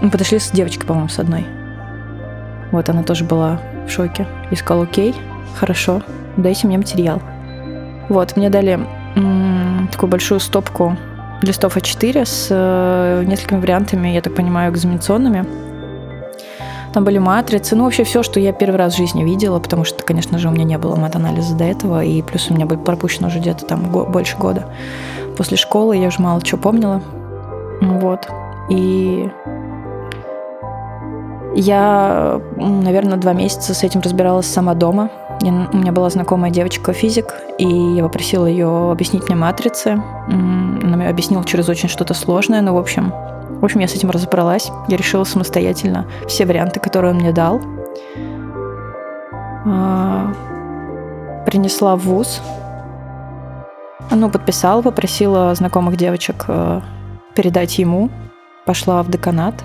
Мы 0.00 0.08
подошли 0.08 0.38
с 0.38 0.52
девочкой, 0.52 0.86
по-моему, 0.86 1.08
с 1.08 1.18
одной. 1.18 1.44
Вот, 2.70 2.88
она 2.88 3.02
тоже 3.02 3.24
была 3.24 3.58
в 3.88 3.90
шоке. 3.90 4.24
И 4.52 4.54
сказала, 4.54 4.84
окей, 4.84 5.16
хорошо, 5.56 6.00
дайте 6.36 6.68
мне 6.68 6.78
материал. 6.78 7.20
Вот, 8.08 8.36
мне 8.36 8.48
дали 8.48 8.78
такую 9.90 10.08
большую 10.08 10.38
стопку 10.38 10.96
листов 11.42 11.76
А4 11.76 12.24
с 12.24 12.46
э, 12.50 13.24
несколькими 13.26 13.58
вариантами, 13.58 14.10
я 14.10 14.20
так 14.20 14.36
понимаю, 14.36 14.72
экзаменационными. 14.72 15.65
Там 16.96 17.04
были 17.04 17.18
матрицы, 17.18 17.76
ну 17.76 17.84
вообще 17.84 18.04
все, 18.04 18.22
что 18.22 18.40
я 18.40 18.54
первый 18.54 18.76
раз 18.76 18.94
в 18.94 18.96
жизни 18.96 19.22
видела, 19.22 19.58
потому 19.58 19.84
что, 19.84 20.02
конечно 20.02 20.38
же, 20.38 20.48
у 20.48 20.50
меня 20.50 20.64
не 20.64 20.78
было 20.78 20.96
мат-анализа 20.96 21.54
до 21.54 21.64
этого, 21.64 22.02
и 22.02 22.22
плюс 22.22 22.50
у 22.50 22.54
меня 22.54 22.64
был 22.64 22.78
пропущено 22.78 23.26
уже 23.28 23.38
где-то 23.38 23.66
там 23.66 23.90
го- 23.92 24.06
больше 24.06 24.38
года. 24.38 24.64
После 25.36 25.58
школы 25.58 25.98
я 25.98 26.08
уже 26.08 26.22
мало 26.22 26.40
чего 26.40 26.58
помнила. 26.58 27.02
Вот. 27.82 28.26
И 28.70 29.28
я, 31.54 32.40
наверное, 32.56 33.18
два 33.18 33.34
месяца 33.34 33.74
с 33.74 33.84
этим 33.84 34.00
разбиралась 34.00 34.46
сама 34.46 34.72
дома. 34.72 35.10
Я, 35.42 35.68
у 35.70 35.76
меня 35.76 35.92
была 35.92 36.08
знакомая 36.08 36.50
девочка-физик, 36.50 37.26
и 37.58 37.68
я 37.68 38.04
попросила 38.04 38.46
ее 38.46 38.90
объяснить 38.90 39.28
мне 39.28 39.36
матрицы. 39.36 40.02
Она 40.28 40.96
мне 40.96 41.10
объяснила 41.10 41.44
через 41.44 41.68
очень 41.68 41.90
что-то 41.90 42.14
сложное, 42.14 42.62
но, 42.62 42.74
в 42.74 42.78
общем, 42.78 43.12
в 43.60 43.64
общем, 43.64 43.80
я 43.80 43.88
с 43.88 43.94
этим 43.94 44.10
разобралась. 44.10 44.70
Я 44.88 44.96
решила 44.96 45.24
самостоятельно 45.24 46.06
все 46.28 46.44
варианты, 46.44 46.80
которые 46.80 47.12
он 47.12 47.20
мне 47.20 47.32
дал. 47.32 47.60
А, 49.64 50.32
принесла 51.46 51.96
в 51.96 52.00
ВУЗ. 52.00 52.42
Ну, 54.10 54.30
подписала, 54.30 54.82
попросила 54.82 55.54
знакомых 55.54 55.96
девочек 55.96 56.44
э, 56.48 56.80
передать 57.34 57.78
ему. 57.78 58.10
Пошла 58.64 59.02
в 59.02 59.10
деканат 59.10 59.64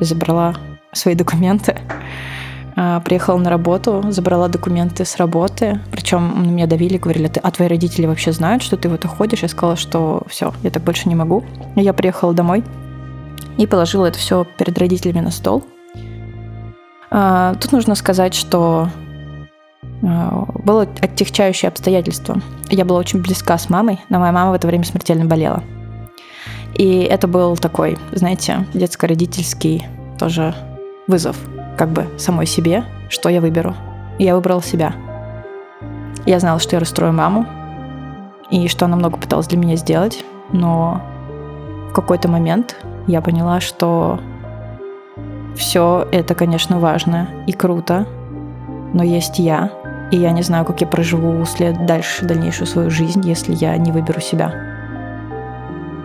и 0.00 0.04
забрала 0.04 0.54
свои 0.92 1.14
документы. 1.14 1.76
А, 2.76 3.00
приехала 3.00 3.38
на 3.38 3.48
работу, 3.48 4.04
забрала 4.10 4.48
документы 4.48 5.04
с 5.04 5.16
работы. 5.16 5.80
Причем 5.92 6.42
на 6.42 6.48
меня 6.48 6.66
давили, 6.66 6.98
говорили, 6.98 7.30
а 7.42 7.50
твои 7.50 7.68
родители 7.68 8.06
вообще 8.06 8.32
знают, 8.32 8.62
что 8.62 8.76
ты 8.76 8.88
вот 8.88 9.04
уходишь? 9.04 9.42
Я 9.42 9.48
сказала, 9.48 9.76
что 9.76 10.22
все, 10.28 10.52
я 10.62 10.70
так 10.70 10.82
больше 10.82 11.08
не 11.08 11.14
могу. 11.14 11.44
Я 11.76 11.92
приехала 11.92 12.34
домой 12.34 12.64
и 13.58 13.66
положила 13.66 14.06
это 14.06 14.18
все 14.18 14.46
перед 14.58 14.78
родителями 14.78 15.20
на 15.20 15.30
стол. 15.30 15.64
А, 17.10 17.54
тут 17.54 17.72
нужно 17.72 17.94
сказать, 17.94 18.34
что 18.34 18.88
а, 20.02 20.44
было 20.64 20.82
оттягчающее 20.82 21.68
обстоятельство. 21.68 22.40
Я 22.68 22.84
была 22.84 22.98
очень 22.98 23.20
близка 23.20 23.58
с 23.58 23.68
мамой, 23.68 24.00
но 24.08 24.18
моя 24.18 24.32
мама 24.32 24.52
в 24.52 24.54
это 24.54 24.66
время 24.66 24.84
смертельно 24.84 25.24
болела. 25.24 25.62
И 26.74 27.00
это 27.00 27.26
был 27.26 27.56
такой, 27.56 27.98
знаете, 28.12 28.66
детско-родительский 28.74 29.86
тоже 30.18 30.54
вызов 31.06 31.36
как 31.76 31.90
бы 31.90 32.06
самой 32.18 32.46
себе, 32.46 32.84
что 33.08 33.28
я 33.28 33.40
выберу. 33.40 33.74
Я 34.18 34.34
выбрала 34.34 34.62
себя. 34.62 34.94
Я 36.26 36.38
знала, 36.38 36.60
что 36.60 36.76
я 36.76 36.80
расстрою 36.80 37.12
маму, 37.12 37.46
и 38.50 38.68
что 38.68 38.84
она 38.84 38.96
много 38.96 39.16
пыталась 39.16 39.46
для 39.46 39.58
меня 39.58 39.76
сделать, 39.76 40.24
но 40.52 41.00
в 41.90 41.92
какой-то 41.92 42.28
момент 42.28 42.76
я 43.10 43.20
поняла, 43.20 43.60
что 43.60 44.20
все 45.56 46.06
это, 46.12 46.34
конечно, 46.34 46.78
важно 46.78 47.28
и 47.46 47.52
круто, 47.52 48.06
но 48.94 49.02
есть 49.02 49.38
я, 49.38 49.70
И 50.10 50.16
я 50.16 50.32
не 50.32 50.42
знаю, 50.42 50.64
как 50.64 50.80
я 50.80 50.86
проживу 50.86 51.44
след 51.44 51.86
дальше 51.86 52.24
дальнейшую 52.24 52.66
свою 52.66 52.90
жизнь, 52.90 53.20
если 53.24 53.54
я 53.54 53.76
не 53.76 53.92
выберу 53.92 54.20
себя. 54.20 54.52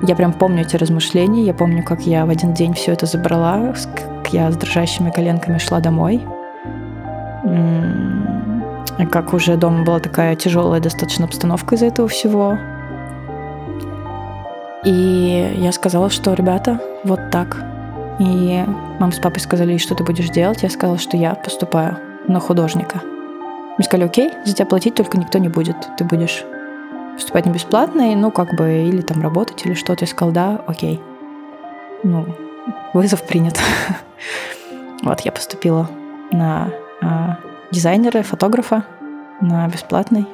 Я 0.03 0.15
прям 0.15 0.33
помню 0.33 0.62
эти 0.62 0.75
размышления, 0.75 1.43
я 1.43 1.53
помню, 1.53 1.83
как 1.83 2.01
я 2.01 2.25
в 2.25 2.29
один 2.29 2.53
день 2.53 2.74
все 2.74 2.91
это 2.91 3.07
забрала, 3.07 3.74
как 3.95 4.31
я 4.31 4.51
с 4.51 4.57
дрожащими 4.57 5.09
коленками 5.09 5.57
шла 5.57 5.79
домой. 5.79 6.21
Как 9.12 9.33
уже 9.33 9.57
дома 9.57 9.83
была 9.83 10.00
такая 10.00 10.35
тяжелая 10.35 10.79
достаточно 10.79 11.25
обстановка 11.25 11.75
из-за 11.75 11.88
этого 11.88 12.07
всего. 12.07 12.59
И 14.86 15.56
я 15.58 15.72
сказала, 15.72 16.12
что, 16.12 16.34
ребята, 16.34 16.80
вот 17.04 17.32
так. 17.32 17.58
И 18.20 18.63
мама 19.00 19.12
с 19.12 19.20
папой 19.20 19.39
сказали, 19.39 19.77
что 19.77 19.96
ты 19.96 20.04
будешь 20.04 20.30
делать. 20.30 20.62
Я 20.62 20.70
сказала, 20.70 21.00
что 21.00 21.18
я 21.18 21.34
поступаю 21.34 21.98
на 22.27 22.39
художника. 22.39 23.01
Мне 23.77 23.86
сказали, 23.86 24.06
окей, 24.06 24.32
за 24.46 24.54
тебя 24.54 24.68
платить 24.68 24.96
только 24.96 25.18
никто 25.18 25.39
не 25.39 25.50
будет. 25.50 25.75
Ты 25.98 26.04
будешь 26.06 26.46
поступать 27.15 27.46
не 27.46 27.51
бесплатно, 27.51 28.12
и, 28.12 28.15
ну, 28.15 28.30
как 28.30 28.56
бы, 28.56 28.88
или 28.88 29.01
там 29.01 29.22
работать, 29.22 29.65
или 29.65 29.74
что-то. 29.74 30.04
Я 30.04 30.08
сказал, 30.08 30.32
да, 30.32 30.62
окей. 30.68 31.01
Ну, 32.04 32.27
вызов 32.94 33.24
принят. 33.24 33.60
вот, 35.04 35.22
я 35.22 35.32
поступила 35.32 35.89
на 36.32 36.70
а, 37.01 37.38
дизайнера, 37.72 38.22
фотографа, 38.22 38.86
на 39.42 39.68
бесплатный. 39.68 40.27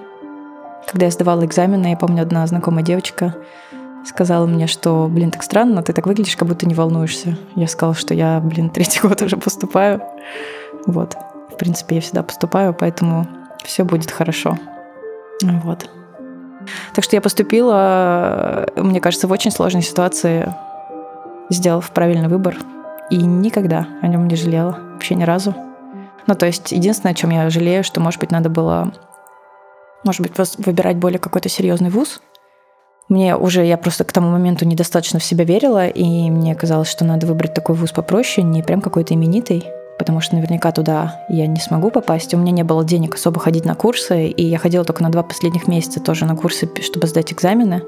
Когда 0.87 1.05
я 1.05 1.11
сдавала 1.11 1.45
экзамены, 1.45 1.87
я 1.87 1.97
помню, 1.97 2.23
одна 2.23 2.45
знакомая 2.45 2.83
девочка 2.83 3.35
сказала 4.05 4.45
мне, 4.45 4.67
что, 4.67 5.07
блин, 5.09 5.31
так 5.31 5.43
странно, 5.43 5.83
ты 5.83 5.93
так 5.93 6.07
выглядишь, 6.07 6.35
как 6.35 6.47
будто 6.47 6.65
не 6.65 6.73
волнуешься. 6.73 7.37
Я 7.55 7.67
сказала, 7.67 7.95
что 7.95 8.13
я, 8.13 8.39
блин, 8.39 8.69
третий 8.73 9.01
год 9.01 9.21
уже 9.21 9.37
поступаю. 9.37 10.01
Вот 10.87 11.15
принципе, 11.61 11.95
я 11.97 12.01
всегда 12.01 12.23
поступаю, 12.23 12.73
поэтому 12.73 13.27
все 13.63 13.83
будет 13.85 14.09
хорошо. 14.09 14.57
Вот. 15.43 15.87
Так 16.95 17.03
что 17.03 17.15
я 17.15 17.21
поступила, 17.21 18.65
мне 18.75 18.99
кажется, 18.99 19.27
в 19.27 19.31
очень 19.31 19.51
сложной 19.51 19.83
ситуации, 19.83 20.51
сделав 21.51 21.91
правильный 21.91 22.29
выбор. 22.29 22.57
И 23.11 23.17
никогда 23.17 23.87
о 24.01 24.07
нем 24.07 24.27
не 24.27 24.35
жалела. 24.35 24.79
Вообще 24.93 25.13
ни 25.13 25.23
разу. 25.23 25.53
Ну, 26.25 26.33
то 26.33 26.47
есть, 26.47 26.71
единственное, 26.71 27.11
о 27.11 27.15
чем 27.15 27.29
я 27.29 27.47
жалею, 27.51 27.83
что, 27.83 28.01
может 28.01 28.19
быть, 28.19 28.31
надо 28.31 28.49
было, 28.49 28.91
может 30.03 30.21
быть, 30.21 30.33
выбирать 30.57 30.97
более 30.97 31.19
какой-то 31.19 31.47
серьезный 31.47 31.91
вуз. 31.91 32.21
Мне 33.11 33.35
уже, 33.35 33.65
я 33.65 33.77
просто 33.77 34.05
к 34.05 34.13
тому 34.13 34.29
моменту 34.29 34.65
недостаточно 34.65 35.19
в 35.19 35.23
себя 35.25 35.43
верила, 35.43 35.85
и 35.85 36.29
мне 36.31 36.55
казалось, 36.55 36.87
что 36.87 37.03
надо 37.03 37.27
выбрать 37.27 37.53
такой 37.53 37.75
вуз 37.75 37.91
попроще, 37.91 38.47
не 38.47 38.63
прям 38.63 38.79
какой-то 38.79 39.13
именитый 39.13 39.65
потому 39.99 40.19
что 40.19 40.33
наверняка 40.33 40.71
туда 40.71 41.23
я 41.29 41.45
не 41.45 41.59
смогу 41.59 41.91
попасть. 41.91 42.33
У 42.33 42.37
меня 42.37 42.51
не 42.51 42.63
было 42.63 42.83
денег 42.83 43.13
особо 43.13 43.39
ходить 43.39 43.65
на 43.65 43.75
курсы, 43.75 44.29
и 44.29 44.43
я 44.43 44.57
ходила 44.57 44.83
только 44.83 45.03
на 45.03 45.11
два 45.11 45.21
последних 45.21 45.67
месяца 45.67 45.99
тоже 45.99 46.25
на 46.25 46.35
курсы, 46.35 46.67
чтобы 46.81 47.05
сдать 47.05 47.31
экзамены. 47.31 47.83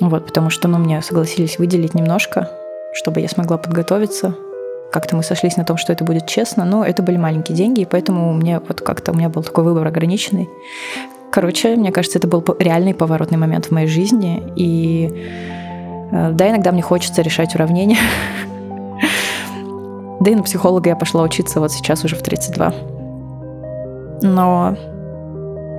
Вот, 0.00 0.24
потому 0.24 0.48
что, 0.48 0.68
ну, 0.68 0.78
мне 0.78 1.02
согласились 1.02 1.58
выделить 1.58 1.92
немножко, 1.92 2.48
чтобы 2.94 3.20
я 3.20 3.28
смогла 3.28 3.58
подготовиться. 3.58 4.34
Как-то 4.90 5.16
мы 5.16 5.22
сошлись 5.22 5.58
на 5.58 5.64
том, 5.66 5.76
что 5.76 5.92
это 5.92 6.02
будет 6.02 6.26
честно, 6.26 6.64
но 6.64 6.82
это 6.82 7.02
были 7.02 7.18
маленькие 7.18 7.58
деньги, 7.58 7.82
и 7.82 7.84
поэтому 7.84 8.32
мне 8.32 8.58
вот 8.66 8.80
как-то 8.80 9.12
у 9.12 9.14
меня 9.14 9.28
был 9.28 9.42
такой 9.42 9.64
выбор 9.64 9.86
ограниченный. 9.86 10.48
Короче, 11.32 11.76
мне 11.76 11.92
кажется, 11.92 12.18
это 12.18 12.26
был 12.26 12.44
реальный 12.58 12.94
поворотный 12.94 13.38
момент 13.38 13.66
в 13.66 13.70
моей 13.70 13.86
жизни, 13.86 14.42
и 14.56 15.28
э, 16.10 16.30
да, 16.32 16.50
иногда 16.50 16.72
мне 16.72 16.82
хочется 16.82 17.22
решать 17.22 17.54
уравнения, 17.54 17.98
Да 20.20 20.30
и 20.30 20.34
на 20.34 20.42
психолога 20.42 20.90
я 20.90 20.96
пошла 20.96 21.22
учиться 21.22 21.60
вот 21.60 21.72
сейчас 21.72 22.04
уже 22.04 22.14
в 22.14 22.22
32. 22.22 22.74
Но, 24.22 24.76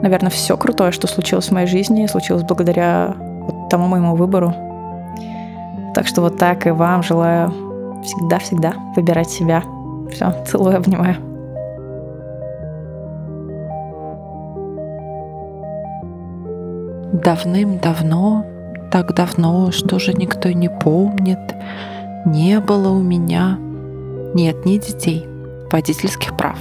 наверное, 0.02 0.32
все 0.32 0.58
крутое, 0.58 0.92
что 0.92 1.06
случилось 1.06 1.50
в 1.50 1.52
моей 1.52 1.68
жизни, 1.68 2.08
случилось 2.08 2.42
благодаря 2.42 3.14
вот 3.20 3.70
тому 3.70 3.88
моему 3.88 4.16
выбору. 4.16 4.52
Так 5.94 6.08
что 6.08 6.22
вот 6.22 6.40
так 6.40 6.66
и 6.66 6.72
вам 6.72 7.04
желаю 7.04 7.54
всегда-всегда 8.04 8.74
выбирать 8.96 9.30
себя. 9.30 9.64
Все, 10.12 10.34
целую, 10.48 10.78
обнимаю. 10.78 11.31
Давным-давно, 17.12 18.46
так 18.90 19.14
давно, 19.14 19.72
что 19.72 20.00
же 20.00 20.14
никто 20.14 20.50
не 20.50 20.70
помнит, 20.70 21.40
не 22.26 22.60
было 22.60 22.90
у 22.90 23.02
меня 23.02 23.58
нет 24.34 24.66
ни 24.66 24.78
детей, 24.78 25.28
водительских 25.72 26.38
прав. 26.38 26.58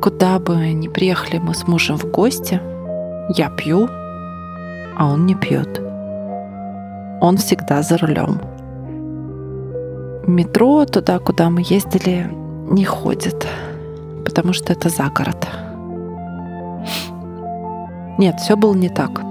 Куда 0.00 0.38
бы 0.38 0.72
ни 0.72 0.86
приехали 0.88 1.38
мы 1.38 1.54
с 1.54 1.66
мужем 1.66 1.96
в 1.96 2.10
гости, 2.10 2.60
я 3.36 3.50
пью, 3.50 3.88
а 4.96 5.06
он 5.06 5.26
не 5.26 5.34
пьет. 5.34 5.80
Он 7.20 7.36
всегда 7.36 7.82
за 7.82 7.98
рулем. 7.98 8.40
Метро 10.26 10.84
туда, 10.84 11.18
куда 11.18 11.50
мы 11.50 11.62
ездили, 11.64 12.30
не 12.70 12.84
ходит, 12.84 13.46
потому 14.24 14.52
что 14.52 14.72
это 14.72 14.88
за 14.88 15.08
город. 15.08 15.33
Нет, 18.18 18.40
все 18.40 18.56
было 18.56 18.74
не 18.74 18.88
так. 18.88 19.22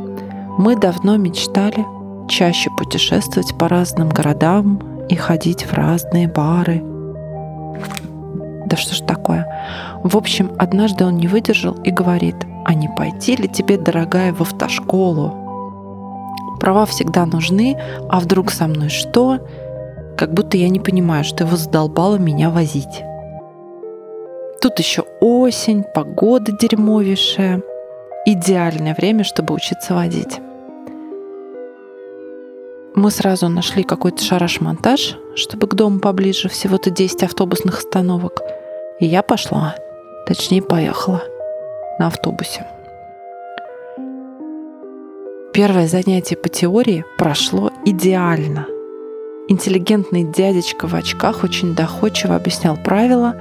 Мы 0.58 0.76
давно 0.76 1.18
мечтали 1.18 1.86
чаще 2.28 2.70
путешествовать 2.72 3.58
по 3.58 3.68
разным 3.68 4.10
городам 4.10 4.80
и 5.10 5.16
ходить 5.16 5.64
в 5.66 5.74
разные 5.74 6.28
бары. 6.28 6.84
Да 8.66 8.78
что 8.78 8.96
ж 8.96 9.00
такое? 9.00 9.48
В 10.04 10.18
общем, 10.18 10.52
однажды 10.58 11.06
он 11.06 11.18
не 11.18 11.28
выдержал 11.28 11.74
и 11.84 11.92
говорит, 11.92 12.36
а 12.66 12.74
не 12.74 12.88
пойти 12.88 13.36
ли 13.36 13.48
тебе, 13.48 13.78
дорогая, 13.78 14.34
в 14.34 14.42
автошколу? 14.42 15.32
Права 16.60 16.86
всегда 16.86 17.26
нужны, 17.26 17.78
а 18.10 18.20
вдруг 18.20 18.52
со 18.52 18.68
мной 18.68 18.90
что? 18.90 19.40
Как 20.18 20.34
будто 20.34 20.58
я 20.58 20.70
не 20.70 20.80
понимаю, 20.80 21.24
что 21.24 21.44
его 21.44 21.58
задолбало 21.58 22.18
меня 22.18 22.50
возить. 22.50 23.04
Тут 24.62 24.80
еще 24.80 25.04
осень, 25.20 25.84
погода 25.94 26.52
дерьмовейшая. 26.54 27.62
Идеальное 28.26 28.96
время, 28.96 29.26
чтобы 29.26 29.54
учиться 29.54 29.94
водить. 29.94 30.40
Мы 32.96 33.12
сразу 33.12 33.50
нашли 33.50 33.84
какой-то 33.84 34.24
шараш-монтаж, 34.24 35.18
чтобы 35.36 35.68
к 35.68 35.74
дому 35.74 36.00
поближе, 36.00 36.48
всего-то 36.48 36.90
10 36.90 37.24
автобусных 37.24 37.80
остановок. 37.80 38.40
И 39.02 39.06
я 39.06 39.24
пошла, 39.24 39.76
точнее 40.26 40.62
поехала 40.62 41.22
на 42.00 42.08
автобусе. 42.08 42.66
Первое 45.54 45.88
занятие 45.88 46.38
по 46.38 46.48
теории 46.48 47.04
прошло 47.18 47.72
идеально. 47.86 48.68
Интеллигентный 49.50 50.24
дядечка 50.24 50.88
в 50.88 50.96
очках 50.96 51.44
очень 51.44 51.76
доходчиво 51.76 52.38
объяснял 52.38 52.78
правила. 52.78 53.36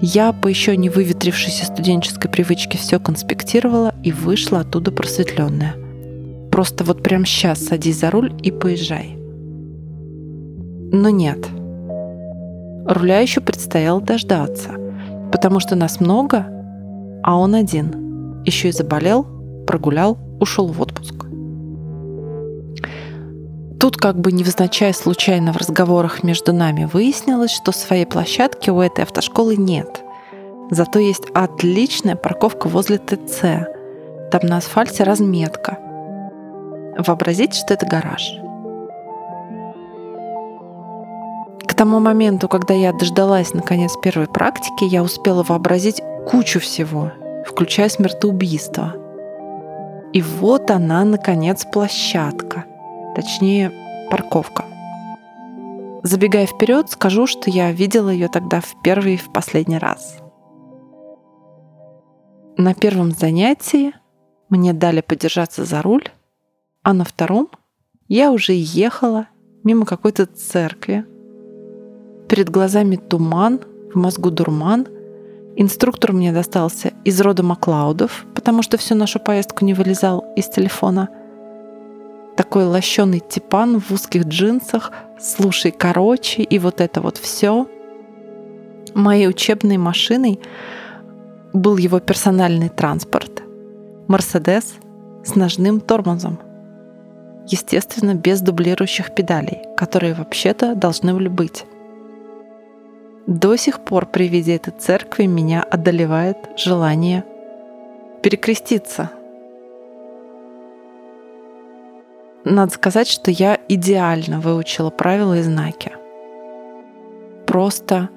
Я 0.00 0.32
по 0.32 0.48
еще 0.48 0.76
не 0.76 0.88
выветрившейся 0.88 1.64
студенческой 1.64 2.28
привычке 2.28 2.78
все 2.78 2.98
конспектировала 2.98 3.94
и 4.02 4.12
вышла 4.12 4.60
оттуда 4.60 4.90
просветленная– 4.92 5.74
Просто 6.56 6.84
вот 6.84 7.02
прямо 7.02 7.26
сейчас 7.26 7.58
садись 7.58 8.00
за 8.00 8.10
руль 8.10 8.32
и 8.42 8.50
поезжай. 8.50 9.18
Но 10.90 11.10
нет. 11.10 11.46
Руля 12.86 13.20
еще 13.20 13.42
предстояло 13.42 14.00
дождаться, 14.00 14.70
потому 15.30 15.60
что 15.60 15.76
нас 15.76 16.00
много, 16.00 16.46
а 17.22 17.36
он 17.36 17.54
один. 17.54 18.42
Еще 18.46 18.70
и 18.70 18.72
заболел, 18.72 19.26
прогулял, 19.66 20.16
ушел 20.40 20.68
в 20.68 20.80
отпуск. 20.80 21.15
Тут 23.78 23.96
как 23.96 24.18
бы 24.18 24.32
невзначай 24.32 24.92
случайно 24.94 25.52
в 25.52 25.56
разговорах 25.56 26.22
между 26.22 26.52
нами 26.52 26.84
выяснилось, 26.84 27.50
что 27.50 27.72
своей 27.72 28.06
площадки 28.06 28.70
у 28.70 28.80
этой 28.80 29.04
автошколы 29.04 29.56
нет. 29.56 30.02
Зато 30.70 30.98
есть 30.98 31.24
отличная 31.34 32.16
парковка 32.16 32.68
возле 32.68 32.98
ТЦ. 32.98 33.68
Там 34.30 34.40
на 34.42 34.58
асфальте 34.58 35.04
разметка– 35.04 35.78
Вообразите, 36.98 37.58
что 37.58 37.74
это 37.74 37.86
гараж. 37.86 38.38
К 41.66 41.74
тому 41.74 42.00
моменту, 42.00 42.48
когда 42.48 42.72
я 42.72 42.92
дождалась 42.92 43.52
наконец 43.52 43.92
первой 44.02 44.28
практики, 44.28 44.84
я 44.84 45.02
успела 45.02 45.42
вообразить 45.42 46.00
кучу 46.26 46.58
всего, 46.58 47.12
включая 47.46 47.90
смертоубийство. 47.90 48.94
И 50.14 50.22
вот 50.22 50.70
она, 50.70 51.04
наконец, 51.04 51.66
площадка, 51.66 52.64
точнее, 53.16 53.72
парковка. 54.10 54.64
Забегая 56.02 56.46
вперед, 56.46 56.90
скажу, 56.90 57.26
что 57.26 57.50
я 57.50 57.72
видела 57.72 58.10
ее 58.10 58.28
тогда 58.28 58.60
в 58.60 58.80
первый 58.82 59.14
и 59.14 59.16
в 59.16 59.32
последний 59.32 59.78
раз. 59.78 60.18
На 62.58 62.74
первом 62.74 63.10
занятии 63.10 63.94
мне 64.50 64.72
дали 64.72 65.00
подержаться 65.00 65.64
за 65.64 65.82
руль, 65.82 66.04
а 66.82 66.92
на 66.92 67.04
втором 67.04 67.48
я 68.06 68.30
уже 68.30 68.52
ехала 68.54 69.26
мимо 69.64 69.86
какой-то 69.86 70.26
церкви. 70.26 71.04
Перед 72.28 72.50
глазами 72.50 72.96
туман, 72.96 73.60
в 73.92 73.98
мозгу 73.98 74.30
дурман, 74.30 74.86
Инструктор 75.58 76.12
мне 76.12 76.32
достался 76.32 76.92
из 77.06 77.18
рода 77.18 77.42
Маклаудов, 77.42 78.26
потому 78.34 78.60
что 78.62 78.76
всю 78.76 78.94
нашу 78.94 79.18
поездку 79.18 79.64
не 79.64 79.72
вылезал 79.72 80.22
из 80.36 80.48
телефона. 80.50 81.08
Такой 82.36 82.64
лощеный 82.64 83.20
типан 83.20 83.80
в 83.80 83.90
узких 83.90 84.24
джинсах, 84.26 84.92
слушай, 85.18 85.70
короче, 85.70 86.42
и 86.42 86.58
вот 86.58 86.80
это 86.80 87.00
вот 87.00 87.16
все. 87.16 87.66
Моей 88.94 89.28
учебной 89.28 89.78
машиной 89.78 90.40
был 91.54 91.78
его 91.78 91.98
персональный 91.98 92.68
транспорт. 92.68 93.42
Мерседес 94.06 94.74
с 95.24 95.34
ножным 95.34 95.80
тормозом. 95.80 96.38
Естественно, 97.46 98.14
без 98.14 98.40
дублирующих 98.40 99.14
педалей, 99.14 99.62
которые 99.76 100.14
вообще-то 100.14 100.74
должны 100.74 101.14
были 101.14 101.28
быть. 101.28 101.64
До 103.26 103.56
сих 103.56 103.80
пор 103.80 104.06
при 104.06 104.28
виде 104.28 104.54
этой 104.54 104.72
церкви 104.72 105.24
меня 105.24 105.62
одолевает 105.62 106.36
желание 106.56 107.24
перекреститься. 108.22 109.10
Надо 112.48 112.72
сказать, 112.72 113.08
что 113.08 113.32
я 113.32 113.58
идеально 113.68 114.38
выучила 114.38 114.90
правила 114.90 115.36
и 115.36 115.42
знаки. 115.42 115.90
Просто 117.44 118.08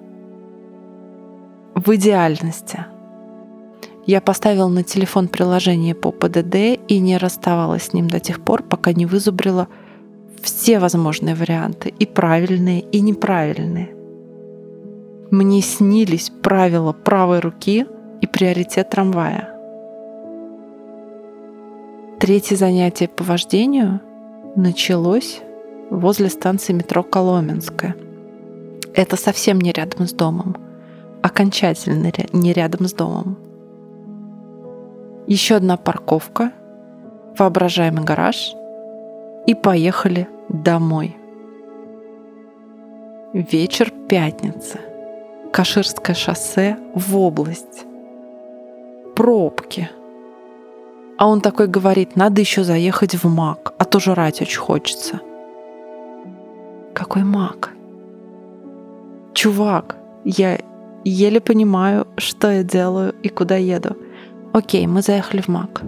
в 1.73 1.95
идеальности. 1.95 2.85
Я 4.05 4.21
поставила 4.21 4.67
на 4.67 4.83
телефон 4.83 5.29
приложение 5.29 5.95
по 5.95 6.11
ПДД 6.11 6.79
и 6.87 6.99
не 6.99 7.17
расставалась 7.17 7.85
с 7.85 7.93
ним 7.93 8.07
до 8.07 8.19
тех 8.19 8.41
пор, 8.41 8.61
пока 8.61 8.93
не 8.93 9.07
вызубрила 9.07 9.67
все 10.43 10.77
возможные 10.77 11.33
варианты, 11.33 11.89
и 11.89 12.05
правильные, 12.05 12.81
и 12.81 13.01
неправильные. 13.01 13.95
Мне 15.31 15.61
снились 15.61 16.31
правила 16.43 16.93
правой 16.93 17.39
руки 17.39 17.87
и 18.21 18.27
приоритет 18.27 18.91
трамвая. 18.91 19.49
Третье 22.19 22.55
занятие 22.55 23.07
по 23.07 23.23
вождению 23.23 24.01
началось 24.55 25.41
возле 25.89 26.29
станции 26.29 26.73
метро 26.73 27.03
Коломенская. 27.03 27.95
Это 28.93 29.15
совсем 29.15 29.59
не 29.59 29.71
рядом 29.71 30.07
с 30.07 30.13
домом. 30.13 30.55
Окончательно 31.21 32.11
не 32.33 32.53
рядом 32.53 32.87
с 32.87 32.93
домом. 32.93 33.37
Еще 35.27 35.55
одна 35.55 35.77
парковка, 35.77 36.51
воображаемый 37.37 38.03
гараж 38.03 38.53
и 39.45 39.53
поехали 39.53 40.27
домой. 40.49 41.15
Вечер 43.33 43.91
пятницы. 44.07 44.79
Каширское 45.51 46.15
шоссе 46.15 46.77
в 46.95 47.15
область. 47.17 47.85
Пробки. 49.15 49.89
А 51.19 51.27
он 51.27 51.41
такой 51.41 51.67
говорит, 51.67 52.15
надо 52.15 52.41
еще 52.41 52.63
заехать 52.63 53.13
в 53.13 53.27
МАК, 53.27 53.73
а 53.77 53.85
то 53.85 53.99
жрать 53.99 54.41
очень 54.41 54.59
хочется. 54.59 55.19
Какой 56.93 57.23
МАК? 57.23 57.71
Чувак, 59.33 59.97
я 60.23 60.59
еле 61.03 61.39
понимаю, 61.39 62.07
что 62.17 62.49
я 62.49 62.63
делаю 62.63 63.13
и 63.21 63.29
куда 63.29 63.57
еду. 63.57 63.95
Окей, 64.53 64.87
мы 64.87 65.01
заехали 65.01 65.41
в 65.41 65.49
МАК. 65.49 65.81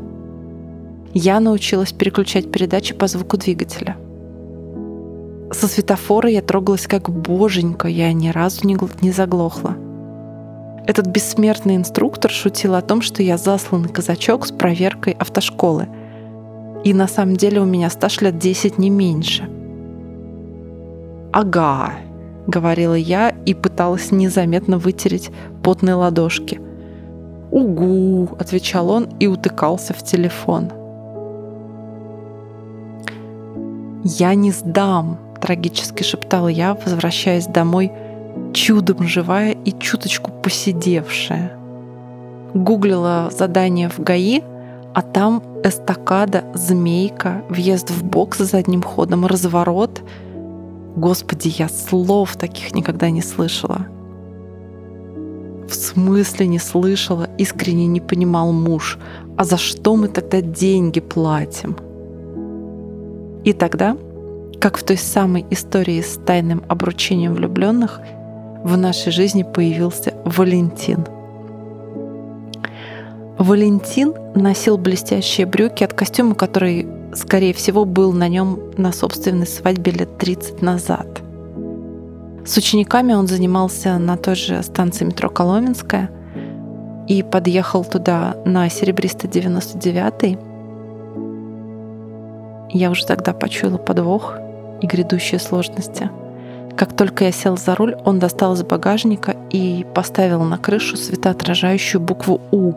Я 1.13 1.39
научилась 1.39 1.93
переключать 1.93 2.51
передачи 2.51 2.93
по 2.93 3.07
звуку 3.07 3.37
двигателя– 3.37 3.97
со 5.51 5.67
светофора 5.67 6.29
я 6.29 6.41
трогалась 6.41 6.87
как 6.87 7.09
боженька, 7.09 7.89
я 7.89 8.13
ни 8.13 8.29
разу 8.29 8.65
не, 8.65 8.77
не 9.01 9.11
заглохла. 9.11 9.75
Этот 10.87 11.07
бессмертный 11.07 11.75
инструктор 11.75 12.31
шутил 12.31 12.75
о 12.75 12.81
том, 12.81 13.01
что 13.01 13.21
я 13.23 13.37
засланный 13.37 13.89
казачок 13.89 14.45
с 14.45 14.51
проверкой 14.51 15.13
автошколы. 15.13 15.87
И 16.83 16.93
на 16.93 17.07
самом 17.07 17.35
деле 17.35 17.61
у 17.61 17.65
меня 17.65 17.89
стаж 17.89 18.21
лет 18.21 18.39
10 18.39 18.77
не 18.77 18.89
меньше. 18.89 19.47
«Ага»,— 21.31 21.93
говорила 22.47 22.95
я 22.95 23.29
и 23.45 23.53
пыталась 23.53 24.11
незаметно 24.11 24.77
вытереть 24.77 25.29
потные 25.63 25.95
ладошки. 25.95 26.59
«Угу»,— 27.51 28.29
отвечал 28.39 28.89
он 28.89 29.09
и 29.19 29.27
утыкался 29.27 29.93
в 29.93 30.03
телефон. 30.03 30.71
«Я 34.03 34.33
не 34.33 34.51
сдам», 34.51 35.19
трагически 35.41 36.03
шептала 36.03 36.47
я, 36.47 36.75
возвращаясь 36.75 37.47
домой, 37.47 37.91
чудом 38.53 39.07
живая 39.07 39.51
и 39.51 39.71
чуточку 39.71 40.31
посидевшая. 40.31 41.57
Гуглила 42.53 43.29
задание 43.31 43.89
в 43.89 43.99
ГАИ, 43.99 44.41
а 44.93 45.01
там 45.01 45.41
эстакада, 45.63 46.43
змейка, 46.53 47.43
въезд 47.49 47.89
в 47.89 48.03
бокс 48.03 48.39
за 48.39 48.45
задним 48.45 48.81
ходом, 48.81 49.25
разворот. 49.25 50.01
Господи, 50.95 51.53
я 51.57 51.69
слов 51.69 52.35
таких 52.35 52.75
никогда 52.75 53.09
не 53.09 53.21
слышала. 53.21 53.87
В 55.67 55.73
смысле 55.73 56.47
не 56.47 56.59
слышала, 56.59 57.29
искренне 57.37 57.87
не 57.87 58.01
понимал 58.01 58.51
муж. 58.51 58.99
А 59.37 59.45
за 59.45 59.57
что 59.57 59.95
мы 59.95 60.09
тогда 60.09 60.41
деньги 60.41 60.99
платим? 60.99 61.77
И 63.45 63.53
тогда 63.53 63.95
как 64.61 64.77
в 64.77 64.83
той 64.83 64.97
самой 64.97 65.43
истории 65.49 66.01
с 66.01 66.19
тайным 66.23 66.63
обручением 66.67 67.33
влюбленных, 67.33 67.99
в 68.63 68.77
нашей 68.77 69.11
жизни 69.11 69.43
появился 69.43 70.13
Валентин. 70.25 71.05
Валентин 73.37 74.13
носил 74.35 74.77
блестящие 74.77 75.47
брюки 75.47 75.83
от 75.83 75.93
костюма, 75.93 76.35
который, 76.35 76.87
скорее 77.13 77.53
всего, 77.53 77.85
был 77.85 78.13
на 78.13 78.27
нем 78.27 78.59
на 78.77 78.91
собственной 78.91 79.47
свадьбе 79.47 79.91
лет 79.91 80.17
30 80.17 80.61
назад. 80.61 81.21
С 82.45 82.57
учениками 82.57 83.13
он 83.13 83.27
занимался 83.27 83.97
на 83.97 84.17
той 84.17 84.35
же 84.35 84.61
станции 84.63 85.05
метро 85.05 85.29
Коломенская 85.29 86.09
и 87.07 87.23
подъехал 87.23 87.83
туда 87.83 88.35
на 88.45 88.69
серебристо 88.69 89.27
99 89.27 90.37
Я 92.73 92.91
уже 92.91 93.05
тогда 93.05 93.33
почуяла 93.33 93.77
подвох— 93.77 94.35
и 94.81 94.87
грядущие 94.87 95.39
сложности. 95.39 96.09
Как 96.75 96.95
только 96.95 97.25
я 97.25 97.31
сел 97.31 97.57
за 97.57 97.75
руль, 97.75 97.95
он 98.05 98.19
достал 98.19 98.53
из 98.53 98.63
багажника 98.63 99.35
и 99.49 99.85
поставил 99.93 100.43
на 100.43 100.57
крышу 100.57 100.97
светоотражающую 100.97 102.01
букву 102.01 102.41
«У». 102.51 102.73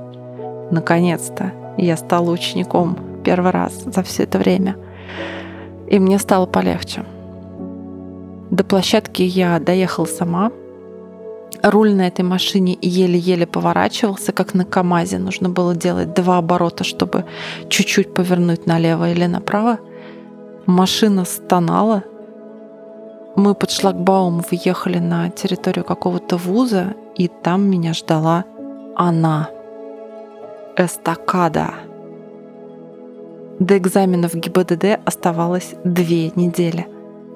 Наконец-то 0.71 1.53
я 1.77 1.97
стала 1.97 2.31
учеником 2.31 2.99
первый 3.25 3.51
раз 3.51 3.85
за 3.85 4.03
все 4.03 4.25
это 4.25 4.39
время. 4.39 4.77
И 5.89 5.99
мне 5.99 6.19
стало 6.19 6.47
полегче. 6.47 7.05
До 8.51 8.65
площадки 8.65 9.23
я 9.23 9.59
доехал 9.59 10.07
сама. 10.07 10.53
Руль 11.63 11.95
на 11.95 12.07
этой 12.07 12.23
машине 12.23 12.77
еле-еле 12.81 13.47
поворачивался, 13.47 14.33
как 14.33 14.55
на 14.55 14.65
КАМАЗе. 14.65 15.19
Нужно 15.19 15.49
было 15.49 15.75
делать 15.75 16.15
два 16.15 16.39
оборота, 16.39 16.85
чтобы 16.85 17.25
чуть-чуть 17.69 18.13
повернуть 18.13 18.67
налево 18.67 19.11
или 19.11 19.27
направо. 19.27 19.79
Машина 20.67 21.25
стонала. 21.25 22.05
Мы 23.37 23.57
под 23.57 23.73
шлагбаум 23.73 24.43
въехали 24.49 24.99
на 24.99 25.29
территорию 25.29 25.85
какого-то 25.85 26.37
вуза, 26.37 26.95
и 27.17 27.27
там 27.27 27.69
меня 27.69 27.93
ждала 27.93 28.45
она. 28.95 29.49
Эстакада. 30.77 31.75
До 33.59 33.77
экзаменов 33.77 34.35
ГИБДД 34.35 35.01
оставалось 35.05 35.75
две 35.83 36.31
недели. 36.31 36.87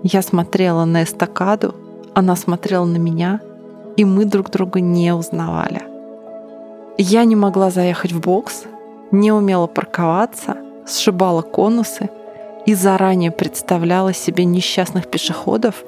Я 0.04 0.22
смотрела 0.22 0.84
на 0.84 1.02
эстакаду, 1.02 1.74
она 2.14 2.36
смотрела 2.36 2.84
на 2.84 2.98
меня, 2.98 3.40
и 3.96 4.04
мы 4.04 4.24
друг 4.24 4.50
друга 4.50 4.80
не 4.80 5.12
узнавали. 5.12 5.82
Я 6.96 7.24
не 7.24 7.34
могла 7.34 7.70
заехать 7.70 8.12
в 8.12 8.20
бокс, 8.20 8.64
не 9.10 9.32
умела 9.32 9.66
парковаться, 9.66 10.56
сшибала 10.86 11.42
конусы— 11.42 12.08
и 12.68 12.74
заранее 12.74 13.30
представляла 13.30 14.12
себе 14.12 14.44
несчастных 14.44 15.06
пешеходов, 15.06 15.84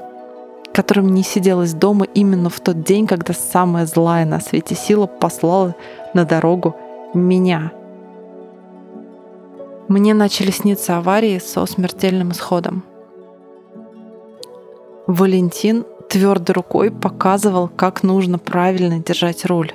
которым 0.72 1.12
не 1.12 1.22
сиделось 1.22 1.74
дома 1.74 2.06
именно 2.14 2.48
в 2.48 2.58
тот 2.58 2.82
день, 2.82 3.06
когда 3.06 3.34
самая 3.34 3.84
злая 3.84 4.24
на 4.24 4.40
свете 4.40 4.74
сила 4.74 5.06
послала 5.06 5.74
на 6.14 6.24
дорогу 6.24 6.74
меня. 7.12 7.72
Мне 9.88 10.14
начали 10.14 10.50
сниться 10.50 10.96
аварии 10.96 11.38
со 11.38 11.66
смертельным 11.66 12.32
исходом. 12.32 12.82
Валентин 15.06 15.84
твердой 16.08 16.54
рукой 16.54 16.90
показывал, 16.90 17.68
как 17.68 18.02
нужно 18.02 18.38
правильно 18.38 19.00
держать 19.00 19.44
руль. 19.44 19.74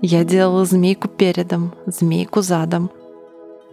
Я 0.00 0.24
делала 0.24 0.64
змейку 0.64 1.08
передом, 1.08 1.74
змейку 1.84 2.40
задом— 2.40 2.90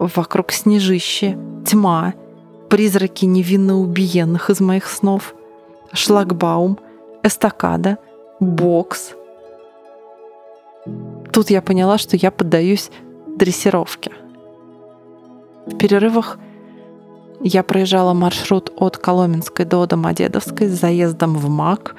Вокруг 0.02 0.50
снежище, 0.50 1.38
тьма, 1.64 2.14
призраки 2.68 3.24
невинно 3.24 3.78
убиенных 3.78 4.50
из 4.50 4.60
моих 4.60 4.88
снов, 4.88 5.32
шлагбаум, 5.92 6.80
эстакада, 7.22 7.98
бокс. 8.40 9.12
тут 11.30 11.50
я 11.50 11.62
поняла, 11.62 11.98
что 11.98 12.16
я 12.16 12.32
поддаюсь 12.32 12.90
дрессировке. 13.36 14.10
В 15.66 15.78
перерывах 15.78 16.36
я 17.40 17.62
проезжала 17.62 18.12
маршрут 18.12 18.72
от 18.76 18.98
Коломенской 18.98 19.64
до 19.64 19.86
Домодедовской 19.86 20.66
с 20.66 20.80
заездом 20.80 21.36
в 21.36 21.48
МАК, 21.48 21.94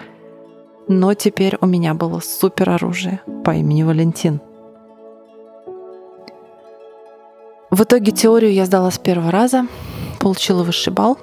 но 0.90 1.14
теперь 1.14 1.58
у 1.62 1.68
меня 1.68 1.94
было 1.94 2.20
супер 2.20 2.72
оружие 2.72 3.22
по 3.46 3.52
имени 3.52 3.84
Валентин. 3.84 4.42
В 7.74 7.86
итоге 7.86 8.12
теорию 8.12 8.54
я 8.54 8.68
сдала 8.68 8.92
с 8.92 9.00
первого 9.00 9.32
раза, 9.32 9.66
получила 10.20 10.62
высший 10.62 10.94
балл. 10.94 11.18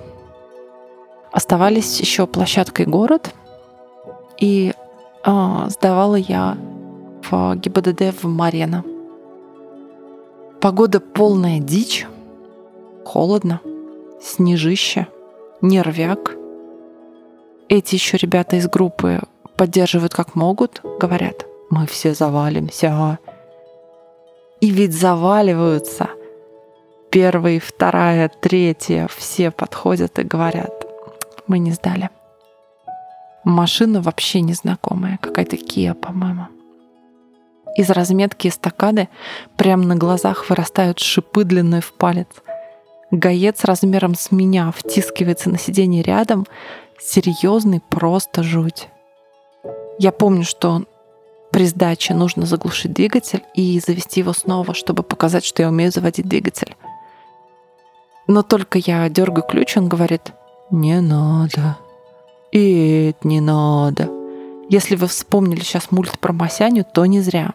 Оставались 1.31 2.01
еще 2.01 2.27
площадка 2.27 2.83
и 2.83 2.87
город. 2.87 3.33
И 4.37 4.75
э, 5.25 5.67
сдавала 5.69 6.17
я 6.17 6.59
в 7.31 7.55
ГИБДД 7.55 8.21
в 8.21 8.27
Марена. 8.27 8.83
Погода 10.61 10.99
полная 10.99 11.61
дичь, 11.61 12.09
холодно, 13.05 13.61
снежище, 14.21 15.07
нервяк. 15.61 16.35
Эти 17.69 17.95
еще 17.95 18.17
ребята 18.17 18.57
из 18.57 18.67
группы 18.67 19.21
поддерживают 19.55 20.15
как 20.15 20.35
могут, 20.35 20.81
говорят, 20.99 21.47
мы 21.71 21.87
все 21.87 22.13
завалимся. 22.13 23.21
И 24.61 24.69
ведь 24.71 24.99
заваливаются. 24.99 26.09
Первая, 27.11 27.59
вторая, 27.59 28.29
третья, 28.29 29.09
все 29.09 29.51
подходят 29.51 30.21
и 30.21 30.23
говорят, 30.23 30.87
мы 31.49 31.59
не 31.59 31.73
сдали. 31.73 32.09
Машина 33.43 34.01
вообще 34.01 34.43
незнакомая, 34.43 35.19
какая-то 35.21 35.57
Kia, 35.57 35.95
по-моему. 35.95 36.47
Из 37.75 37.91
разметки 37.91 38.47
эстакады 38.47 39.09
прямо 39.57 39.85
на 39.87 39.97
глазах 39.97 40.49
вырастают 40.49 41.01
шипы 41.01 41.43
длиной 41.43 41.81
в 41.81 41.93
палец. 41.95 42.29
Гаец 43.11 43.65
размером 43.65 44.15
с 44.15 44.31
меня 44.31 44.71
втискивается 44.71 45.51
на 45.51 45.59
сиденье 45.59 46.03
рядом. 46.03 46.47
Серьезный 47.01 47.81
просто 47.81 48.45
жуть. 48.45 48.89
Я 49.99 50.13
помню, 50.13 50.45
что 50.45 50.85
при 51.51 51.67
сдаче 51.67 52.15
нужно 52.15 52.47
заглушить 52.47 52.93
двигатель 52.93 53.43
и 53.55 53.81
завести 53.81 54.21
его 54.21 54.33
снова, 54.33 54.75
чтобы 54.75 55.03
показать, 55.03 55.45
что 55.45 55.63
я 55.63 55.71
умею 55.71 55.91
заводить 55.91 56.29
двигатель. 56.29 56.77
Но 58.31 58.45
только 58.45 58.79
я 58.79 59.09
дергаю 59.09 59.43
ключ, 59.43 59.77
он 59.77 59.89
говорит, 59.89 60.35
не 60.71 61.01
надо. 61.01 61.79
И 62.53 63.09
это 63.11 63.27
не 63.27 63.41
надо. 63.41 64.09
Если 64.69 64.95
вы 64.95 65.09
вспомнили 65.09 65.59
сейчас 65.59 65.91
мульт 65.91 66.17
про 66.21 66.33
Масяню, 66.33 66.85
то 66.85 67.05
не 67.07 67.23
зря. 67.23 67.55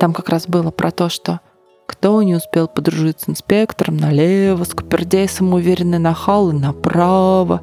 Там 0.00 0.14
как 0.14 0.30
раз 0.30 0.48
было 0.48 0.72
про 0.72 0.90
то, 0.90 1.08
что 1.08 1.38
кто 1.86 2.24
не 2.24 2.34
успел 2.34 2.66
подружиться 2.66 3.26
с 3.26 3.28
инспектором 3.28 3.98
налево, 3.98 4.64
скупердей 4.64 5.28
самоуверенный 5.28 6.00
нахал 6.00 6.50
и 6.50 6.54
направо. 6.54 7.60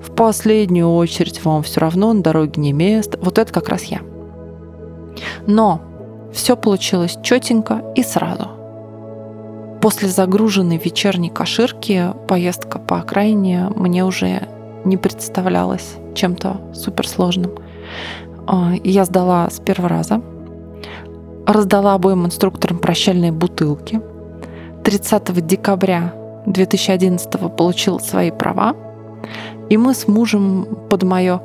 В 0.00 0.10
последнюю 0.14 0.90
очередь 0.90 1.44
вам 1.44 1.62
все 1.64 1.80
равно 1.80 2.14
на 2.14 2.22
дороге 2.22 2.58
не 2.62 2.72
место. 2.72 3.18
Вот 3.20 3.36
это 3.36 3.52
как 3.52 3.68
раз 3.68 3.82
я. 3.82 4.00
Но 5.46 5.82
все 6.32 6.56
получилось 6.56 7.18
четенько 7.22 7.92
и 7.94 8.02
сразу. 8.02 8.63
После 9.84 10.08
загруженной 10.08 10.78
вечерней 10.78 11.28
каширки 11.30 12.12
поездка 12.26 12.78
по 12.78 12.98
окраине 12.98 13.68
мне 13.76 14.04
уже 14.04 14.48
не 14.84 14.96
представлялась 14.96 15.96
чем-то 16.14 16.72
суперсложным. 16.74 17.52
А, 18.46 18.72
я 18.82 19.04
сдала 19.04 19.48
с 19.50 19.60
первого 19.60 19.88
раза– 19.88 20.22
раздала 21.46 21.94
обоим 21.94 22.26
инструкторам 22.26 22.78
прощальные 22.78 23.32
бутылки. 23.32 24.00
30 24.84 25.46
декабря 25.46 26.14
2011 26.46 27.56
получил 27.56 28.00
свои 28.00 28.30
права. 28.30 28.74
И 29.70 29.76
мы 29.76 29.94
с 29.94 30.06
мужем 30.06 30.66
под 30.90 31.02
мое 31.02 31.40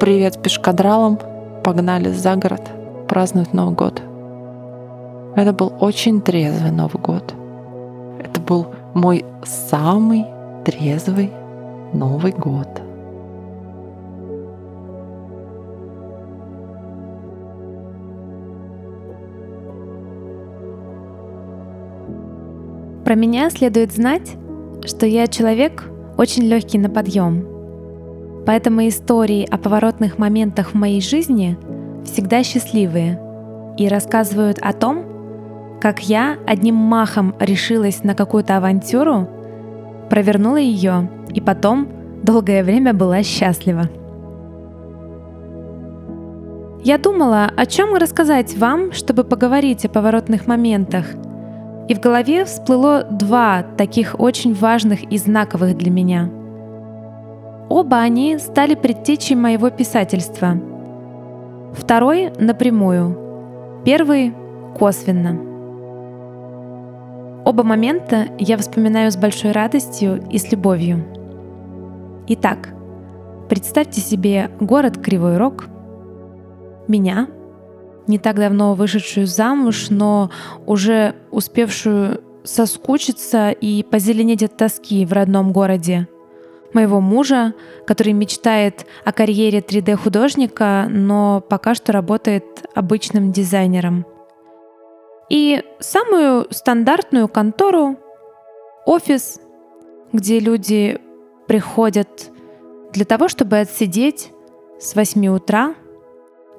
«Привет 0.00 0.42
пешкадралом» 0.42 1.18
погнали 1.64 2.10
за 2.10 2.36
город 2.36 2.62
праздновать 3.08 3.52
Новый 3.52 3.74
год. 3.74 4.02
Это 5.36 5.52
был 5.52 5.72
очень 5.80 6.20
трезвый 6.20 6.70
Новый 6.70 7.00
год. 7.00 7.34
Был 8.46 8.66
мой 8.94 9.24
самый 9.44 10.26
трезвый 10.64 11.32
Новый 11.92 12.32
год. 12.32 12.68
Про 23.04 23.14
меня 23.14 23.50
следует 23.50 23.92
знать, 23.92 24.36
что 24.84 25.06
я 25.06 25.26
человек 25.26 25.84
очень 26.16 26.44
легкий 26.44 26.78
на 26.78 26.90
подъем. 26.90 27.46
Поэтому 28.46 28.86
истории 28.88 29.46
о 29.50 29.56
поворотных 29.58 30.18
моментах 30.18 30.70
в 30.70 30.74
моей 30.74 31.00
жизни 31.00 31.56
всегда 32.04 32.42
счастливые 32.42 33.20
и 33.78 33.88
рассказывают 33.88 34.58
о 34.60 34.72
том, 34.72 35.13
как 35.80 36.00
я 36.00 36.36
одним 36.46 36.74
махом 36.74 37.34
решилась 37.38 38.04
на 38.04 38.14
какую-то 38.14 38.56
авантюру, 38.56 39.28
провернула 40.10 40.56
ее 40.56 41.10
и 41.30 41.40
потом 41.40 41.88
долгое 42.22 42.62
время 42.64 42.94
была 42.94 43.22
счастлива. 43.22 43.90
Я 46.82 46.98
думала, 46.98 47.50
о 47.56 47.66
чем 47.66 47.94
рассказать 47.94 48.56
вам, 48.58 48.92
чтобы 48.92 49.24
поговорить 49.24 49.84
о 49.84 49.88
поворотных 49.88 50.46
моментах– 50.46 51.06
и 51.88 51.94
в 51.94 52.00
голове 52.00 52.44
всплыло 52.44 53.06
два 53.10 53.62
таких 53.76 54.18
очень 54.18 54.54
важных 54.54 55.02
и 55.04 55.18
знаковых 55.18 55.76
для 55.76 55.90
меня. 55.90 56.30
Оба 57.68 57.98
они 57.98 58.38
стали 58.38 58.74
предтечей 58.74 59.36
моего 59.36 59.70
писательства. 59.70 60.58
Второй— 61.74 62.30
напрямую, 62.38 63.82
первый— 63.84 64.34
косвенно. 64.78 65.53
Оба 67.44 67.62
момента 67.62 68.28
я 68.38 68.56
вспоминаю 68.56 69.10
с 69.10 69.16
большой 69.16 69.52
радостью 69.52 70.24
и 70.30 70.38
с 70.38 70.50
любовью. 70.50 71.04
Итак, 72.28 72.70
представьте 73.48 74.00
себе 74.00 74.50
город 74.60 74.98
Кривой 74.98 75.36
Рог, 75.36 75.66
меня— 76.88 77.28
не 78.06 78.18
так 78.18 78.36
давно 78.36 78.74
вышедшую 78.74 79.26
замуж, 79.26 79.86
но 79.90 80.30
уже 80.66 81.14
успевшую 81.30 82.22
соскучиться 82.44 83.50
и 83.50 83.82
позеленеть 83.82 84.42
от 84.42 84.56
тоски 84.56 85.06
в 85.06 85.12
родном 85.12 85.52
городе. 85.52 86.08
Моего 86.74 87.00
мужа, 87.00 87.54
который 87.86 88.12
мечтает 88.12 88.84
о 89.04 89.12
карьере 89.12 89.60
3D-художника, 89.60 90.86
но 90.90 91.42
пока 91.48 91.74
что 91.74 91.92
работает 91.92 92.44
обычным 92.74 93.32
дизайнером. 93.32 94.04
И 95.28 95.62
самую 95.80 96.46
стандартную 96.50 97.28
контору, 97.28 97.96
офис, 98.86 99.40
где 100.12 100.38
люди 100.38 101.00
приходят 101.46 102.30
для 102.92 103.04
того, 103.04 103.28
чтобы 103.28 103.58
отсидеть 103.58 104.30
с 104.78 104.94
8 104.94 105.26
утра 105.28 105.74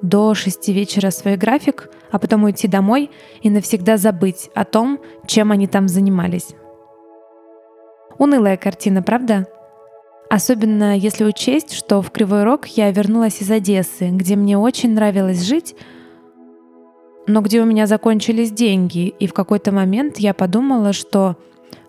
до 0.02 0.34
шести 0.34 0.72
вечера 0.72 1.10
свой 1.10 1.36
график, 1.36 1.90
а 2.10 2.18
потом 2.18 2.44
уйти 2.44 2.68
домой 2.68 3.10
и 3.40 3.50
навсегда 3.50 3.96
забыть 3.96 4.50
о 4.54 4.64
том, 4.64 5.00
чем 5.26 5.52
они 5.52 5.66
там 5.66 5.88
занимались. 5.88 6.54
Унылая 8.18 8.56
картина, 8.56 9.02
правда? 9.02 9.46
Особенно 10.28 10.96
если 10.96 11.24
учесть, 11.24 11.72
что 11.72 12.02
в 12.02 12.10
Кривой 12.10 12.44
Рог 12.44 12.66
я 12.66 12.90
вернулась 12.90 13.40
из 13.40 13.50
Одессы, 13.50 14.08
где 14.08 14.34
мне 14.34 14.58
очень 14.58 14.92
нравилось 14.92 15.42
жить, 15.42 15.76
но 17.26 17.40
где 17.40 17.60
у 17.60 17.64
меня 17.64 17.86
закончились 17.86 18.52
деньги, 18.52 19.08
и 19.08 19.26
в 19.26 19.32
какой-то 19.32 19.72
момент 19.72 20.18
я 20.18 20.34
подумала, 20.34 20.92
что 20.92 21.36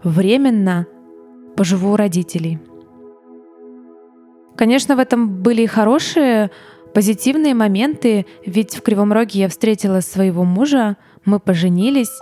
временно 0.04 0.88
поживу 1.56 1.92
у 1.92 1.96
родителей. 1.96 2.60
Конечно, 4.56 4.96
в 4.96 5.00
этом 5.00 5.42
были 5.44 5.64
и 5.64 5.68
хорошие 5.68 6.50
позитивные 6.94 7.54
моменты, 7.54 8.26
ведь 8.46 8.76
в 8.76 8.82
Кривом 8.82 9.14
Роге 9.14 9.42
я 9.42 9.50
встретила 9.50 10.02
своего 10.02 10.44
мужа, 10.44 10.98
мы 11.26 11.40
поженились 11.40 12.20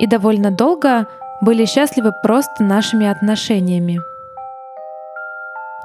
и 0.00 0.06
довольно 0.06 0.50
долго 0.50 1.06
были 1.40 1.64
счастливы 1.64 2.12
просто 2.22 2.64
нашими 2.64 3.06
отношениями. 3.06 4.00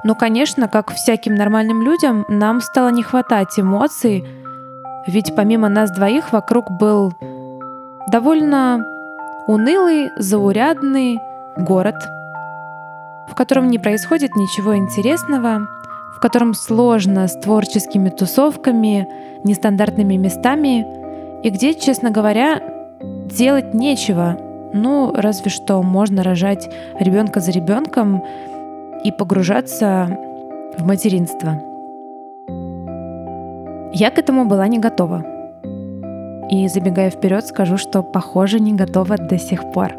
Но, 0.02 0.14
конечно, 0.14 0.68
как 0.68 0.92
всяким 0.92 1.34
нормальным 1.34 1.82
людям, 1.82 2.24
нам 2.28 2.60
стало 2.60 2.88
не 2.88 3.02
хватать 3.02 3.58
эмоций, 3.58 4.24
ведь 5.08 5.34
помимо 5.34 5.68
нас 5.68 5.90
двоих 5.90 6.32
вокруг 6.32 6.70
был 6.70 7.12
довольно 8.08 8.84
унылый, 9.46 10.10
заурядный 10.18 11.18
город, 11.56 11.96
в 13.26 13.34
котором 13.34 13.68
не 13.68 13.78
происходит 13.78 14.36
ничего 14.36 14.76
интересного, 14.76 15.66
в 16.14 16.20
котором 16.20 16.52
сложно 16.52 17.26
с 17.26 17.38
творческими 17.38 18.10
тусовками, 18.10 19.08
нестандартными 19.44 20.16
местами, 20.16 20.86
и 21.42 21.50
где, 21.50 21.72
честно 21.72 22.10
говоря, 22.10 22.60
делать 23.00 23.72
нечего. 23.72 24.36
Ну, 24.74 25.12
разве 25.14 25.50
что 25.50 25.82
можно 25.82 26.22
рожать 26.22 26.68
ребенка 26.98 27.40
за 27.40 27.50
ребенком 27.52 28.22
и 29.04 29.12
погружаться 29.12 30.18
в 30.76 30.84
материнство. 30.84 31.62
Я 33.92 34.10
к 34.10 34.18
этому 34.18 34.44
была 34.44 34.68
не 34.68 34.78
готова. 34.78 35.24
И 36.50 36.68
забегая 36.68 37.10
вперед, 37.10 37.46
скажу, 37.46 37.76
что, 37.76 38.02
похоже, 38.02 38.60
не 38.60 38.74
готова 38.74 39.16
до 39.16 39.38
сих 39.38 39.72
пор. 39.72 39.92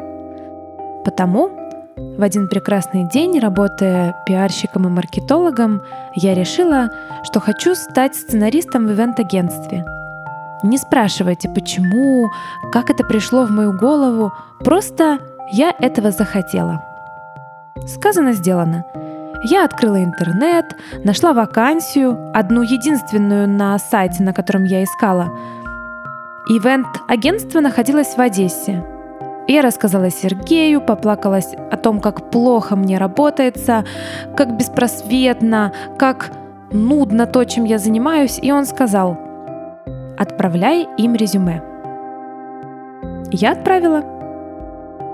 Потому 1.04 1.50
в 1.96 2.22
один 2.22 2.48
прекрасный 2.48 3.08
день, 3.08 3.38
работая 3.38 4.14
пиарщиком 4.26 4.86
и 4.86 4.90
маркетологом, 4.90 5.82
я 6.14 6.34
решила, 6.34 6.90
что 7.24 7.40
хочу 7.40 7.74
стать 7.74 8.14
сценаристом 8.14 8.86
в 8.86 8.92
ивент-агентстве. 8.92 9.84
Не 10.62 10.76
спрашивайте, 10.76 11.48
почему, 11.48 12.28
как 12.72 12.90
это 12.90 13.04
пришло 13.04 13.44
в 13.44 13.50
мою 13.50 13.72
голову, 13.72 14.32
просто 14.64 15.18
я 15.52 15.74
этого 15.78 16.10
захотела. 16.10 16.82
Сказано, 17.86 18.32
сделано. 18.34 18.84
Я 19.42 19.64
открыла 19.64 20.04
интернет, 20.04 20.76
нашла 21.02 21.32
вакансию, 21.32 22.30
одну 22.34 22.60
единственную 22.60 23.48
на 23.48 23.78
сайте, 23.78 24.22
на 24.22 24.34
котором 24.34 24.64
я 24.64 24.84
искала. 24.84 25.30
Ивент-агентство 26.46 27.60
находилось 27.60 28.16
в 28.16 28.20
Одессе. 28.20 28.84
Я 29.48 29.62
рассказала 29.62 30.10
Сергею, 30.10 30.80
поплакалась 30.80 31.54
о 31.70 31.76
том, 31.76 32.00
как 32.00 32.30
плохо 32.30 32.76
мне 32.76 32.98
работается, 32.98 33.84
как 34.36 34.56
беспросветно, 34.56 35.72
как 35.98 36.32
нудно 36.70 37.26
то, 37.26 37.44
чем 37.44 37.64
я 37.64 37.78
занимаюсь, 37.78 38.38
и 38.40 38.52
он 38.52 38.66
сказал, 38.66 39.18
отправляй 40.18 40.86
им 40.98 41.14
резюме. 41.14 41.62
Я 43.32 43.52
отправила. 43.52 44.04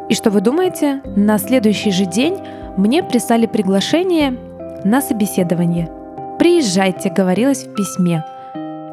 И 0.08 0.14
что 0.14 0.30
вы 0.30 0.40
думаете? 0.40 1.00
На 1.16 1.38
следующий 1.38 1.92
же 1.92 2.06
день 2.06 2.38
мне 2.76 3.02
прислали 3.02 3.46
приглашение 3.46 4.36
на 4.84 5.00
собеседование. 5.00 5.90
«Приезжайте»,— 6.38 7.10
говорилось 7.16 7.64
в 7.64 7.74
письме. 7.74 8.24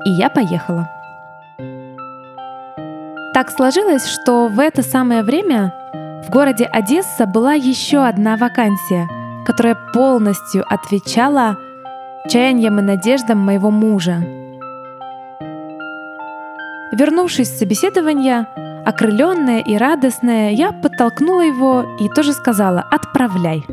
И 0.05 0.09
я 0.11 0.29
поехала. 0.29 0.89
Так 3.33 3.49
сложилось, 3.49 4.05
что 4.05 4.47
в 4.47 4.59
это 4.59 4.83
самое 4.83 5.23
время 5.23 5.73
в 6.27 6.29
городе 6.29 6.65
Одесса 6.65 7.25
была 7.25 7.53
еще 7.53 8.05
одна 8.05 8.37
вакансия, 8.37 9.07
которая 9.45 9.75
полностью 9.93 10.63
отвечала 10.71 11.57
чаяниям 12.29 12.79
и 12.79 12.83
надеждам 12.83 13.39
моего 13.39 13.71
мужа. 13.71 14.23
Вернувшись 16.93 17.49
с 17.49 17.57
собеседования, 17.57 18.47
окрыленная 18.85 19.61
и 19.61 19.75
радостная, 19.77 20.51
я 20.51 20.71
подтолкнула 20.71 21.41
его 21.41 21.85
и 21.99 22.07
тоже 22.09 22.33
сказала 22.33 22.85
«отправляй». 23.25 23.63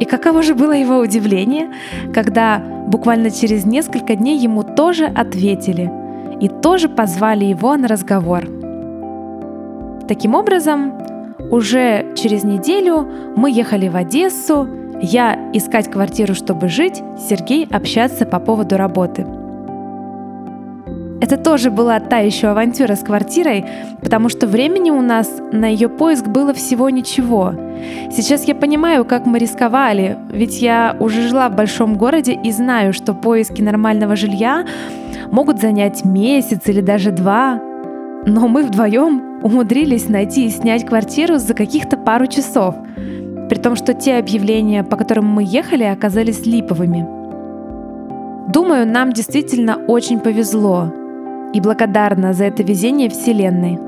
И 0.00 0.04
каково 0.04 0.42
же 0.42 0.54
было 0.54 0.72
его 0.72 0.98
удивление, 0.98 1.70
когда 2.14 2.58
буквально 2.88 3.30
через 3.30 3.66
несколько 3.66 4.16
дней 4.16 4.38
ему 4.38 4.62
тоже 4.62 5.04
ответили– 5.04 5.90
и 6.40 6.48
тоже 6.48 6.88
позвали 6.88 7.44
его 7.44 7.76
на 7.76 7.86
разговор. 7.86 8.44
Таким 10.08 10.34
образом, 10.34 10.94
уже 11.50 12.14
через 12.16 12.42
неделю 12.42 13.06
мы 13.36 13.50
ехали 13.50 13.88
в 13.88 13.96
Одессу, 13.96 14.66
я 15.02 15.38
искать 15.52 15.90
квартиру, 15.90 16.34
чтобы 16.34 16.68
жить, 16.68 17.02
Сергей 17.28 17.66
общаться 17.70 18.26
по 18.26 18.40
поводу 18.40 18.76
работы. 18.76 19.24
Это 21.20 21.36
тоже 21.36 21.70
была 21.70 22.00
та 22.00 22.18
еще 22.18 22.48
авантюра 22.48 22.94
с 22.94 23.00
квартирой, 23.00 23.66
потому 24.00 24.30
что 24.30 24.46
времени 24.46 24.90
у 24.90 25.02
нас 25.02 25.30
на 25.52 25.66
ее 25.66 25.90
поиск 25.90 26.26
было 26.26 26.54
всего 26.54 26.88
ничего. 26.88 27.52
Сейчас 28.10 28.44
я 28.44 28.54
понимаю, 28.54 29.04
как 29.04 29.26
мы 29.26 29.38
рисковали, 29.38 30.16
ведь 30.32 30.62
я 30.62 30.96
уже 30.98 31.28
жила 31.28 31.50
в 31.50 31.56
большом 31.56 31.96
городе 31.98 32.32
и 32.42 32.50
знаю, 32.52 32.94
что 32.94 33.12
поиски 33.12 33.60
нормального 33.60 34.16
жилья 34.16 34.64
могут 35.30 35.60
занять 35.60 36.06
месяц 36.06 36.60
или 36.64 36.80
даже 36.80 37.10
два. 37.10 37.60
Но 38.24 38.48
мы 38.48 38.62
вдвоем 38.62 39.40
умудрились 39.42 40.08
найти 40.08 40.46
и 40.46 40.50
снять 40.50 40.86
квартиру 40.86 41.36
за 41.36 41.52
каких-то 41.52 41.98
пару 41.98 42.28
часов, 42.28 42.74
при 43.50 43.58
том, 43.58 43.76
что 43.76 43.92
те 43.92 44.16
объявления, 44.16 44.84
по 44.84 44.96
которым 44.96 45.26
мы 45.26 45.44
ехали, 45.46 45.84
оказались 45.84 46.46
липовыми. 46.46 47.06
Думаю, 48.50 48.86
нам 48.86 49.12
действительно 49.12 49.76
очень 49.86 50.18
повезло 50.18 50.92
и 51.52 51.60
благодарна 51.60 52.32
за 52.32 52.44
это 52.44 52.62
везение 52.62 53.08
Вселенной. 53.08 53.78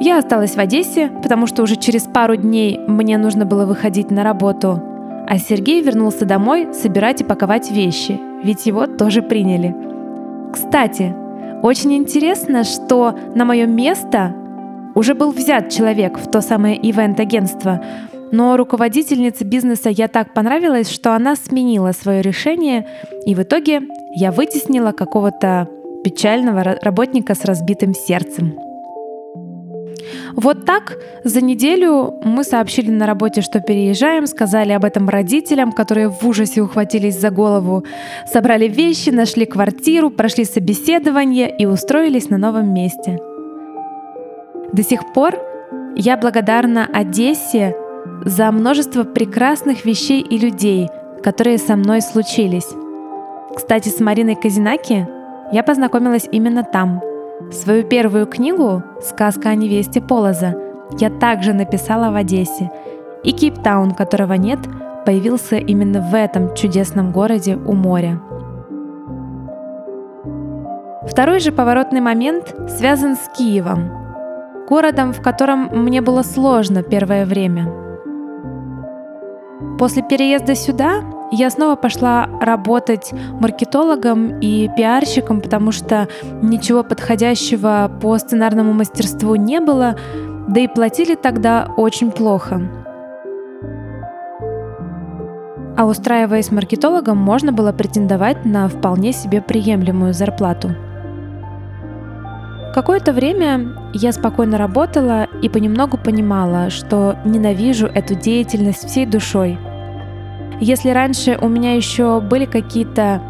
Я 0.00 0.18
осталась 0.18 0.54
в 0.54 0.58
Одессе, 0.58 1.10
потому 1.22 1.46
что 1.46 1.62
уже 1.62 1.76
через 1.76 2.02
пару 2.02 2.36
дней 2.36 2.78
мне 2.86 3.18
нужно 3.18 3.44
было 3.44 3.66
выходить 3.66 4.10
на 4.10 4.22
работу, 4.22 4.80
а 5.26 5.38
Сергей 5.38 5.82
вернулся 5.82 6.24
домой 6.24 6.68
собирать 6.72 7.20
и 7.20 7.24
паковать 7.24 7.70
вещи, 7.70 8.18
ведь 8.44 8.66
его 8.66 8.86
тоже 8.86 9.22
приняли. 9.22 9.74
Кстати, 10.52 11.14
очень 11.62 11.94
интересно, 11.94 12.62
что 12.62 13.14
на 13.34 13.44
мое 13.44 13.66
место 13.66 14.32
уже 14.94 15.14
был 15.14 15.32
взят 15.32 15.70
человек 15.70 16.18
в 16.18 16.30
то 16.30 16.40
самое 16.40 16.76
ивент-агентство, 16.76 17.80
но 18.32 18.56
руководительнице 18.56 19.44
бизнеса 19.44 19.90
я 19.90 20.08
так 20.08 20.34
понравилась, 20.34 20.90
что 20.90 21.14
она 21.14 21.36
сменила 21.36 21.92
свое 21.92 22.22
решение, 22.22 22.86
и 23.26 23.34
в 23.34 23.42
итоге 23.42 23.82
я 24.14 24.32
вытеснила 24.32 24.92
какого-то 24.92 25.68
печального 26.04 26.62
работника 26.82 27.34
с 27.34 27.44
разбитым 27.44 27.94
сердцем. 27.94 28.58
Вот 30.34 30.64
так 30.64 30.96
за 31.24 31.40
неделю 31.40 32.14
мы 32.22 32.44
сообщили 32.44 32.90
на 32.90 33.06
работе, 33.06 33.40
что 33.40 33.60
переезжаем, 33.60 34.26
сказали 34.26 34.72
об 34.72 34.84
этом 34.84 35.08
родителям, 35.08 35.72
которые 35.72 36.08
в 36.08 36.24
ужасе 36.24 36.60
ухватились 36.60 37.18
за 37.18 37.30
голову, 37.30 37.84
собрали 38.32 38.68
вещи, 38.68 39.10
нашли 39.10 39.46
квартиру, 39.46 40.10
прошли 40.10 40.44
собеседование 40.44 41.54
и 41.54 41.66
устроились 41.66 42.30
на 42.30 42.38
новом 42.38 42.72
месте. 42.72 43.18
До 44.72 44.82
сих 44.82 45.12
пор 45.12 45.34
я 45.96 46.16
благодарна 46.16 46.88
Одессе 46.92 47.74
за 48.24 48.50
множество 48.52 49.04
прекрасных 49.04 49.84
вещей 49.84 50.20
и 50.20 50.38
людей, 50.38 50.88
которые 51.22 51.58
со 51.58 51.76
мной 51.76 52.02
случились. 52.02 52.68
Кстати, 53.54 53.88
с 53.88 54.00
Мариной 54.00 54.36
Казинаки 54.36 55.08
я 55.52 55.62
познакомилась 55.62 56.28
именно 56.30 56.62
там, 56.62 57.02
Свою 57.52 57.84
первую 57.84 58.26
книгу 58.26 58.82
«Сказка 59.00 59.50
о 59.50 59.54
невесте 59.54 60.00
Полоза» 60.00 60.54
я 60.98 61.08
также 61.08 61.52
написала 61.52 62.10
в 62.10 62.16
Одессе, 62.16 62.70
и 63.22 63.32
Кейптаун, 63.32 63.92
которого 63.92 64.32
нет, 64.34 64.58
появился 65.06 65.56
именно 65.56 66.00
в 66.00 66.14
этом 66.14 66.54
чудесном 66.54 67.12
городе 67.12 67.56
у 67.56 67.72
моря. 67.74 68.20
Второй 71.08 71.38
же 71.40 71.52
поворотный 71.52 72.00
момент 72.00 72.54
связан 72.68 73.16
с 73.16 73.30
Киевом, 73.36 73.90
городом, 74.68 75.12
в 75.12 75.22
котором 75.22 75.70
мне 75.72 76.02
было 76.02 76.22
сложно 76.22 76.82
первое 76.82 77.24
время. 77.24 77.87
После 79.78 80.02
переезда 80.02 80.54
сюда 80.54 81.02
я 81.30 81.50
снова 81.50 81.76
пошла 81.76 82.28
работать 82.40 83.12
маркетологом 83.40 84.38
и 84.40 84.68
пиарщиком, 84.76 85.40
потому 85.40 85.72
что 85.72 86.08
ничего 86.42 86.82
подходящего 86.82 87.90
по 88.00 88.16
сценарному 88.18 88.72
мастерству 88.72 89.34
не 89.34 89.60
было, 89.60 89.96
да 90.48 90.60
и 90.60 90.68
платили 90.68 91.14
тогда 91.14 91.68
очень 91.76 92.10
плохо. 92.10 92.62
А 95.76 95.86
устраиваясь 95.86 96.50
маркетологом, 96.50 97.18
можно 97.18 97.52
было 97.52 97.72
претендовать 97.72 98.44
на 98.44 98.68
вполне 98.68 99.12
себе 99.12 99.40
приемлемую 99.40 100.12
зарплату. 100.12 100.70
Какое-то 102.74 103.12
время 103.12 103.74
я 103.92 104.12
спокойно 104.12 104.58
работала 104.58 105.26
и 105.42 105.48
понемногу 105.48 105.96
понимала, 105.98 106.70
что 106.70 107.16
ненавижу 107.24 107.86
эту 107.86 108.14
деятельность 108.14 108.88
всей 108.88 109.06
душой– 109.06 109.58
если 110.60 110.90
раньше 110.90 111.38
у 111.40 111.48
меня 111.48 111.74
еще 111.74 112.20
были 112.20 112.44
какие-то 112.44 113.22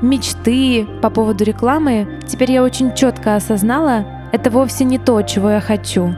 мечты 0.00 0.86
по 1.02 1.10
поводу 1.10 1.42
рекламы, 1.42 2.20
теперь 2.26 2.52
я 2.52 2.62
очень 2.62 2.94
четко 2.94 3.34
осознала, 3.34 4.06
это 4.30 4.48
вовсе 4.50 4.84
не 4.84 4.98
то, 4.98 5.20
чего 5.22 5.50
я 5.50 5.60
хочу. 5.60 6.14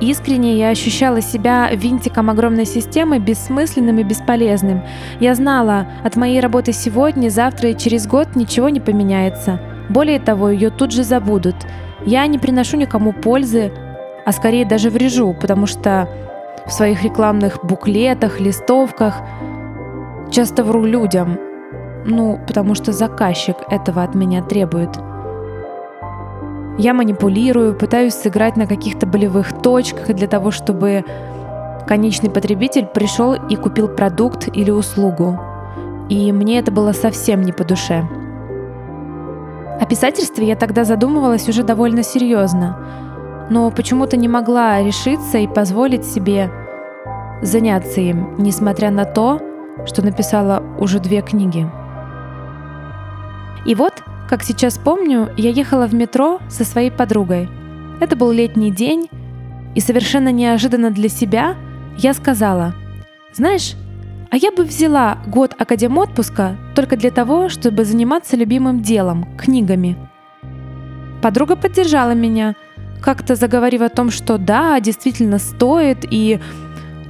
Искренне 0.00 0.56
я 0.56 0.70
ощущала 0.70 1.20
себя 1.20 1.68
винтиком 1.70 2.30
огромной 2.30 2.64
системы, 2.64 3.18
бессмысленным 3.18 3.98
и 3.98 4.02
бесполезным. 4.02 4.82
Я 5.20 5.34
знала, 5.34 5.86
от 6.02 6.16
моей 6.16 6.40
работы 6.40 6.72
сегодня, 6.72 7.28
завтра 7.28 7.70
и 7.70 7.76
через 7.76 8.06
год 8.06 8.34
ничего 8.34 8.70
не 8.70 8.80
поменяется. 8.80 9.60
Более 9.90 10.20
того, 10.20 10.50
ее 10.50 10.70
тут 10.70 10.92
же 10.92 11.02
забудут. 11.02 11.56
Я 12.06 12.26
не 12.28 12.38
приношу 12.38 12.76
никому 12.76 13.12
пользы, 13.12 13.72
а 14.24 14.32
скорее 14.32 14.64
даже 14.64 14.88
врежу, 14.88 15.34
потому 15.34 15.66
что 15.66 16.08
в 16.64 16.70
своих 16.70 17.02
рекламных 17.02 17.64
буклетах, 17.64 18.40
листовках. 18.40 19.20
Часто 20.30 20.62
вру 20.62 20.84
людям, 20.84 21.38
ну, 22.06 22.38
потому 22.46 22.76
что 22.76 22.92
заказчик 22.92 23.56
этого 23.68 24.04
от 24.04 24.14
меня 24.14 24.42
требует. 24.42 24.90
Я 26.78 26.94
манипулирую, 26.94 27.74
пытаюсь 27.74 28.14
сыграть 28.14 28.56
на 28.56 28.68
каких-то 28.68 29.06
болевых 29.06 29.60
точках 29.60 30.14
для 30.14 30.28
того, 30.28 30.52
чтобы 30.52 31.04
конечный 31.88 32.30
потребитель 32.30 32.86
пришел 32.86 33.34
и 33.34 33.56
купил 33.56 33.88
продукт 33.88 34.48
или 34.54 34.70
услугу. 34.70 35.38
И 36.08 36.30
мне 36.30 36.60
это 36.60 36.70
было 36.70 36.92
совсем 36.92 37.42
не 37.42 37.50
по 37.50 37.64
душе. 37.64 38.08
О 39.80 39.86
писательстве 39.86 40.46
я 40.46 40.56
тогда 40.56 40.84
задумывалась 40.84 41.48
уже 41.48 41.62
довольно 41.62 42.02
серьезно, 42.02 43.48
но 43.48 43.70
почему-то 43.70 44.18
не 44.18 44.28
могла 44.28 44.82
решиться 44.82 45.38
и 45.38 45.48
позволить 45.48 46.04
себе 46.04 46.50
заняться 47.40 48.02
им, 48.02 48.34
несмотря 48.36 48.90
на 48.90 49.06
то, 49.06 49.40
что 49.86 50.04
написала 50.04 50.62
уже 50.78 51.00
две 51.00 51.22
книги. 51.22 51.66
И 53.64 53.74
вот, 53.74 54.02
как 54.28 54.42
сейчас 54.42 54.76
помню, 54.76 55.30
я 55.38 55.48
ехала 55.48 55.86
в 55.86 55.94
метро 55.94 56.40
со 56.50 56.64
своей 56.64 56.90
подругой. 56.90 57.48
Это 58.00 58.16
был 58.16 58.30
летний 58.30 58.70
день, 58.70 59.08
и 59.74 59.80
совершенно 59.80 60.30
неожиданно 60.30 60.90
для 60.90 61.08
себя 61.08 61.56
я 61.96 62.12
сказала, 62.12 62.74
«Знаешь, 63.32 63.76
а 64.30 64.36
я 64.36 64.52
бы 64.52 64.62
взяла 64.64 65.18
год 65.26 65.54
академ 65.58 65.98
отпуска 65.98 66.56
только 66.74 66.96
для 66.96 67.10
того, 67.10 67.48
чтобы 67.48 67.84
заниматься 67.84 68.36
любимым 68.36 68.80
делом, 68.80 69.26
книгами. 69.36 69.96
Подруга 71.20 71.56
поддержала 71.56 72.12
меня, 72.12 72.54
как-то 73.02 73.34
заговорив 73.34 73.82
о 73.82 73.88
том, 73.88 74.10
что 74.10 74.38
да, 74.38 74.78
действительно 74.80 75.38
стоит, 75.38 76.06
и 76.08 76.38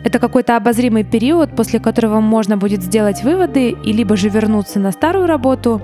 это 0.02 0.18
какой-то 0.18 0.56
обозримый 0.56 1.04
период, 1.04 1.54
после 1.54 1.78
которого 1.78 2.20
можно 2.20 2.56
будет 2.56 2.82
сделать 2.82 3.22
выводы 3.22 3.70
и 3.70 3.92
либо 3.92 4.16
же 4.16 4.30
вернуться 4.30 4.78
на 4.78 4.90
старую 4.90 5.26
работу, 5.26 5.82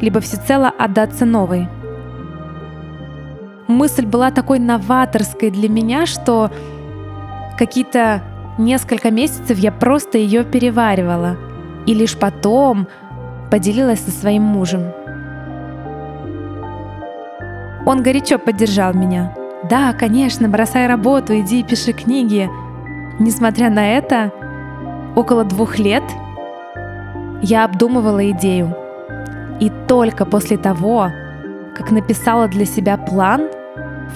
либо 0.00 0.20
всецело 0.20 0.68
отдаться 0.68 1.26
новой. 1.26 1.68
Мысль 3.66 4.06
была 4.06 4.30
такой 4.30 4.58
новаторской 4.58 5.50
для 5.50 5.68
меня, 5.68 6.06
что 6.06 6.50
какие-то 7.58 8.22
Несколько 8.58 9.12
месяцев 9.12 9.56
я 9.56 9.70
просто 9.70 10.18
ее 10.18 10.42
переваривала. 10.42 11.36
И 11.86 11.94
лишь 11.94 12.18
потом 12.18 12.88
поделилась 13.52 14.00
со 14.00 14.10
своим 14.10 14.42
мужем. 14.42 14.92
Он 17.86 18.02
горячо 18.02 18.36
поддержал 18.38 18.92
меня. 18.94 19.32
Да, 19.70 19.92
конечно, 19.92 20.48
бросай 20.48 20.88
работу, 20.88 21.38
иди 21.38 21.60
и 21.60 21.62
пиши 21.62 21.92
книги. 21.92 22.50
Несмотря 23.20 23.70
на 23.70 23.96
это, 23.96 24.32
около 25.14 25.44
двух 25.44 25.78
лет 25.78 26.02
я 27.40 27.64
обдумывала 27.64 28.28
идею. 28.32 28.76
И 29.60 29.70
только 29.86 30.26
после 30.26 30.58
того, 30.58 31.10
как 31.76 31.92
написала 31.92 32.48
для 32.48 32.64
себя 32.64 32.96
план, 32.96 33.48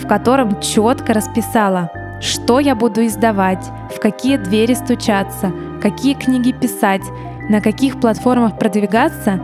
в 0.00 0.08
котором 0.08 0.60
четко 0.60 1.14
расписала– 1.14 1.92
что 2.22 2.60
я 2.60 2.76
буду 2.76 3.04
издавать, 3.04 3.66
в 3.94 3.98
какие 3.98 4.36
двери 4.36 4.74
стучаться, 4.74 5.52
какие 5.82 6.14
книги 6.14 6.52
писать, 6.52 7.02
на 7.48 7.60
каких 7.60 8.00
платформах 8.00 8.58
продвигаться, 8.58 9.40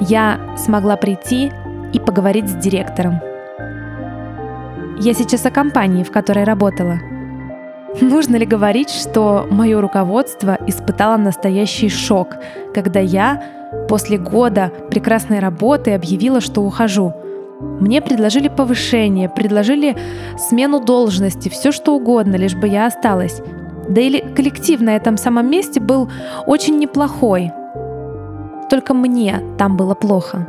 я 0.00 0.40
смогла 0.56 0.96
прийти 0.96 1.52
и 1.92 2.00
поговорить 2.00 2.48
с 2.48 2.54
директором. 2.54 3.20
Я 4.98 5.14
сейчас 5.14 5.46
о 5.46 5.52
компании, 5.52 6.02
в 6.02 6.10
которой 6.10 6.42
работала. 6.42 6.98
Нужно 8.00 8.34
ли 8.34 8.44
говорить, 8.44 8.90
что 8.90 9.46
мое 9.48 9.80
руководство 9.80 10.58
испытало 10.66 11.16
настоящий 11.16 11.88
шок, 11.88 12.34
когда 12.74 12.98
я 12.98 13.42
после 13.88 14.18
года 14.18 14.72
прекрасной 14.90 15.38
работы 15.38 15.92
объявила, 15.92 16.40
что 16.40 16.62
ухожу– 16.62 17.14
мне 17.60 18.00
предложили 18.00 18.48
повышение, 18.48 19.28
предложили 19.28 19.96
смену 20.36 20.80
должности, 20.80 21.48
все 21.48 21.72
что 21.72 21.94
угодно, 21.94 22.36
лишь 22.36 22.54
бы 22.54 22.68
я 22.68 22.86
осталась. 22.86 23.40
Да 23.88 24.00
или 24.00 24.20
коллектив 24.20 24.80
на 24.80 24.94
этом 24.94 25.16
самом 25.16 25.50
месте 25.50 25.80
был 25.80 26.08
очень 26.46 26.78
неплохой. 26.78 27.50
Только 28.70 28.94
мне 28.94 29.40
там 29.56 29.76
было 29.76 29.94
плохо. 29.94 30.46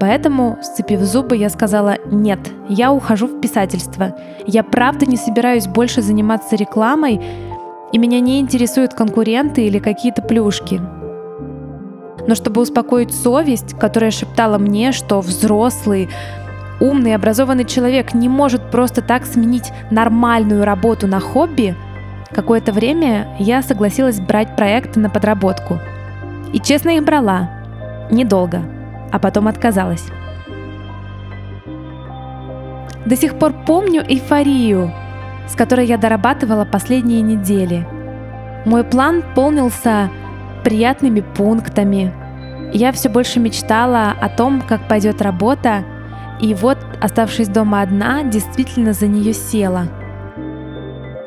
Поэтому, 0.00 0.58
сцепив 0.60 1.00
зубы, 1.00 1.36
я 1.36 1.48
сказала 1.48 1.96
«нет, 2.06 2.40
я 2.68 2.92
ухожу 2.92 3.26
в 3.26 3.40
писательство. 3.40 4.14
Я 4.46 4.64
правда 4.64 5.06
не 5.06 5.16
собираюсь 5.16 5.66
больше 5.66 6.02
заниматься 6.02 6.56
рекламой, 6.56 7.20
и 7.92 7.98
меня 7.98 8.20
не 8.20 8.40
интересуют 8.40 8.92
конкуренты 8.92 9.64
или 9.64 9.78
какие-то 9.78 10.20
плюшки. 10.20 10.80
Но 12.26 12.34
чтобы 12.34 12.62
успокоить 12.62 13.12
совесть, 13.14 13.78
которая 13.78 14.10
шептала 14.10 14.58
мне, 14.58 14.92
что 14.92 15.20
взрослый, 15.20 16.08
умный, 16.80 17.14
образованный 17.14 17.64
человек 17.64 18.14
не 18.14 18.28
может 18.28 18.70
просто 18.70 19.02
так 19.02 19.26
сменить 19.26 19.72
нормальную 19.90 20.64
работу 20.64 21.06
на 21.06 21.20
хобби, 21.20 21.76
какое-то 22.32 22.72
время 22.72 23.28
я 23.38 23.62
согласилась 23.62 24.20
брать 24.20 24.56
проекты 24.56 25.00
на 25.00 25.10
подработку. 25.10 25.78
И 26.52 26.60
честно 26.60 26.90
их 26.90 27.04
брала. 27.04 27.50
Недолго. 28.10 28.62
А 29.12 29.18
потом 29.18 29.48
отказалась. 29.48 30.04
До 33.04 33.16
сих 33.16 33.38
пор 33.38 33.52
помню 33.66 34.02
эйфорию, 34.02 34.90
с 35.46 35.54
которой 35.54 35.86
я 35.86 35.98
дорабатывала 35.98 36.64
последние 36.64 37.20
недели. 37.20 37.86
Мой 38.64 38.82
план 38.82 39.22
полнился 39.34 40.08
приятными 40.64 41.20
пунктами. 41.20 42.12
Я 42.72 42.90
все 42.92 43.08
больше 43.08 43.38
мечтала 43.38 44.14
о 44.20 44.28
том, 44.28 44.62
как 44.62 44.88
пойдет 44.88 45.22
работа, 45.22 45.84
и 46.40 46.54
вот, 46.54 46.78
оставшись 47.00 47.48
дома 47.48 47.82
одна, 47.82 48.24
действительно 48.24 48.92
за 48.92 49.06
нее 49.06 49.32
села. 49.32 49.86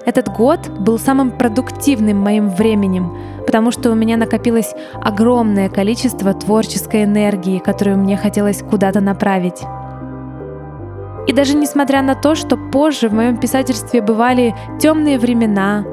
Этот 0.06 0.30
год 0.30 0.69
был 0.69 1.00
самым 1.00 1.32
продуктивным 1.32 2.17
моим 2.17 2.50
временем, 2.50 3.17
потому 3.45 3.71
что 3.71 3.91
у 3.91 3.95
меня 3.95 4.17
накопилось 4.17 4.73
огромное 5.02 5.69
количество 5.69 6.34
творческой 6.34 7.04
энергии, 7.04 7.60
которую 7.60 7.97
мне 7.97 8.15
хотелось 8.15 8.62
куда-то 8.62 9.02
направить. 9.02 9.62
И 11.28 11.34
даже 11.34 11.58
несмотря 11.58 12.02
на 12.02 12.15
то, 12.15 12.36
что 12.36 12.56
позже 12.56 13.10
в 13.10 13.13
моем 13.13 13.36
писательстве 13.36 14.02
бывали 14.02 14.56
темные 14.80 15.19
времена, 15.19 15.84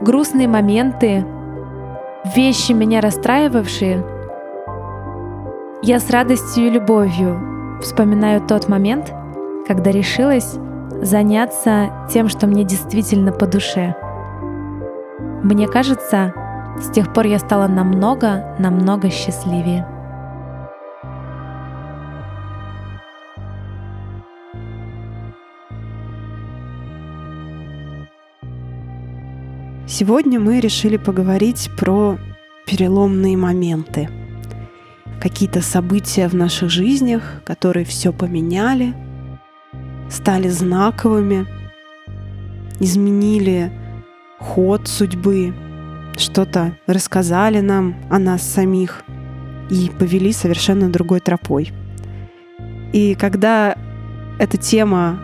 грустные 0.00 0.48
моменты, 0.48 1.26
вещи, 2.24 2.72
меня 2.72 3.00
расстраивавшие, 3.00 4.04
я 5.82 6.00
с 6.00 6.10
радостью 6.10 6.66
и 6.66 6.70
любовью 6.70 7.78
вспоминаю 7.82 8.40
тот 8.40 8.68
момент, 8.68 9.12
когда 9.66 9.90
решилась 9.90 10.56
заняться 11.02 11.90
тем, 12.10 12.28
что 12.28 12.46
мне 12.46 12.64
действительно 12.64 13.32
по 13.32 13.46
душе. 13.46 13.94
Мне 15.42 15.68
кажется, 15.68 16.32
с 16.80 16.90
тех 16.90 17.12
пор 17.12 17.26
я 17.26 17.38
стала 17.38 17.66
намного, 17.66 18.56
намного 18.58 19.10
счастливее. 19.10 19.86
Сегодня 29.96 30.40
мы 30.40 30.58
решили 30.58 30.96
поговорить 30.96 31.70
про 31.78 32.18
переломные 32.66 33.36
моменты. 33.36 34.08
Какие-то 35.20 35.62
события 35.62 36.26
в 36.26 36.34
наших 36.34 36.68
жизнях, 36.68 37.22
которые 37.44 37.86
все 37.86 38.12
поменяли, 38.12 38.92
стали 40.10 40.48
знаковыми, 40.48 41.46
изменили 42.80 43.70
ход 44.40 44.88
судьбы, 44.88 45.54
что-то 46.16 46.76
рассказали 46.88 47.60
нам 47.60 47.94
о 48.10 48.18
нас 48.18 48.42
самих 48.42 49.04
и 49.70 49.92
повели 49.96 50.32
совершенно 50.32 50.90
другой 50.90 51.20
тропой. 51.20 51.70
И 52.92 53.14
когда 53.14 53.78
эта 54.40 54.56
тема 54.56 55.20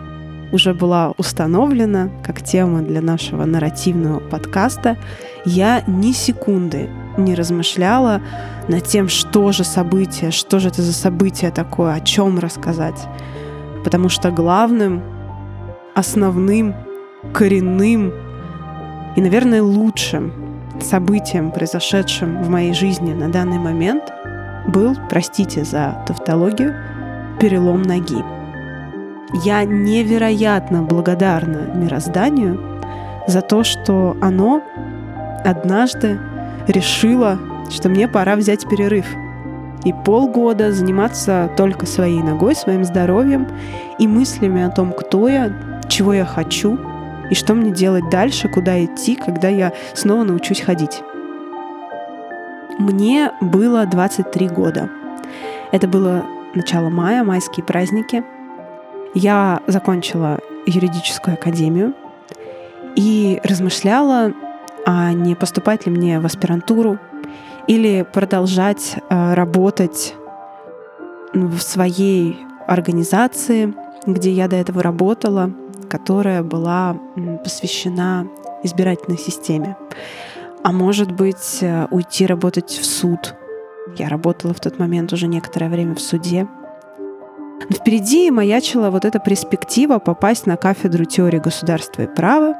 уже 0.51 0.73
была 0.73 1.13
установлена 1.17 2.09
как 2.23 2.41
тема 2.41 2.81
для 2.81 3.01
нашего 3.01 3.45
нарративного 3.45 4.19
подкаста, 4.19 4.97
я 5.45 5.83
ни 5.87 6.11
секунды 6.11 6.89
не 7.17 7.35
размышляла 7.35 8.21
над 8.67 8.83
тем, 8.85 9.09
что 9.09 9.51
же 9.51 9.63
событие, 9.63 10.31
что 10.31 10.59
же 10.59 10.69
это 10.69 10.81
за 10.81 10.93
событие 10.93 11.51
такое, 11.51 11.93
о 11.93 11.99
чем 11.99 12.39
рассказать. 12.39 13.07
Потому 13.83 14.09
что 14.09 14.31
главным, 14.31 15.01
основным, 15.95 16.75
коренным 17.33 18.13
и, 19.15 19.21
наверное, 19.21 19.63
лучшим 19.63 20.33
событием, 20.79 21.51
произошедшим 21.51 22.43
в 22.43 22.49
моей 22.49 22.73
жизни 22.73 23.13
на 23.13 23.29
данный 23.29 23.59
момент, 23.59 24.03
был, 24.67 24.95
простите 25.09 25.63
за 25.63 26.03
тавтологию, 26.07 26.75
перелом 27.39 27.81
ноги. 27.81 28.40
Я 29.33 29.63
невероятно 29.63 30.83
благодарна 30.83 31.71
мирозданию 31.73 32.59
за 33.27 33.41
то, 33.41 33.63
что 33.63 34.17
оно 34.21 34.61
однажды 35.45 36.19
решило, 36.67 37.39
что 37.69 37.89
мне 37.89 38.07
пора 38.07 38.35
взять 38.35 38.67
перерыв 38.67 39.05
и 39.83 39.93
полгода 39.93 40.71
заниматься 40.71 41.49
только 41.55 41.85
своей 41.85 42.21
ногой, 42.21 42.55
своим 42.55 42.83
здоровьем 42.83 43.47
и 43.97 44.07
мыслями 44.07 44.63
о 44.63 44.69
том, 44.69 44.91
кто 44.91 45.27
я, 45.27 45.51
чего 45.87 46.13
я 46.13 46.25
хочу 46.25 46.77
и 47.29 47.35
что 47.35 47.53
мне 47.53 47.71
делать 47.71 48.09
дальше, 48.09 48.49
куда 48.49 48.83
идти, 48.83 49.15
когда 49.15 49.47
я 49.47 49.71
снова 49.93 50.23
научусь 50.23 50.61
ходить. 50.61 51.01
Мне 52.77 53.31
было 53.39 53.85
23 53.85 54.49
года. 54.49 54.89
Это 55.71 55.87
было 55.87 56.25
начало 56.53 56.89
мая, 56.89 57.23
майские 57.23 57.63
праздники. 57.63 58.23
Я 59.13 59.61
закончила 59.67 60.39
юридическую 60.65 61.33
академию 61.33 61.93
и 62.95 63.41
размышляла, 63.43 64.33
а 64.85 65.11
не 65.13 65.35
поступать 65.35 65.85
ли 65.85 65.91
мне 65.91 66.19
в 66.19 66.25
аспирантуру 66.25 66.97
или 67.67 68.05
продолжать 68.11 68.95
э, 69.09 69.33
работать 69.33 70.15
в 71.33 71.59
своей 71.59 72.37
организации, 72.67 73.73
где 74.05 74.31
я 74.31 74.47
до 74.47 74.55
этого 74.55 74.81
работала, 74.81 75.51
которая 75.89 76.43
была 76.43 76.97
посвящена 77.43 78.27
избирательной 78.63 79.17
системе. 79.17 79.77
А 80.63 80.71
может 80.71 81.11
быть, 81.11 81.59
э, 81.61 81.87
уйти 81.91 82.25
работать 82.25 82.69
в 82.69 82.85
суд. 82.85 83.35
Я 83.97 84.09
работала 84.09 84.53
в 84.53 84.59
тот 84.59 84.79
момент 84.79 85.11
уже 85.11 85.27
некоторое 85.27 85.69
время 85.69 85.95
в 85.95 86.01
суде. 86.01 86.47
Впереди 87.69 88.31
маячила 88.31 88.89
вот 88.89 89.05
эта 89.05 89.19
перспектива 89.19 89.99
попасть 89.99 90.45
на 90.45 90.57
кафедру 90.57 91.05
теории 91.05 91.39
государства 91.39 92.03
и 92.03 92.07
права, 92.07 92.55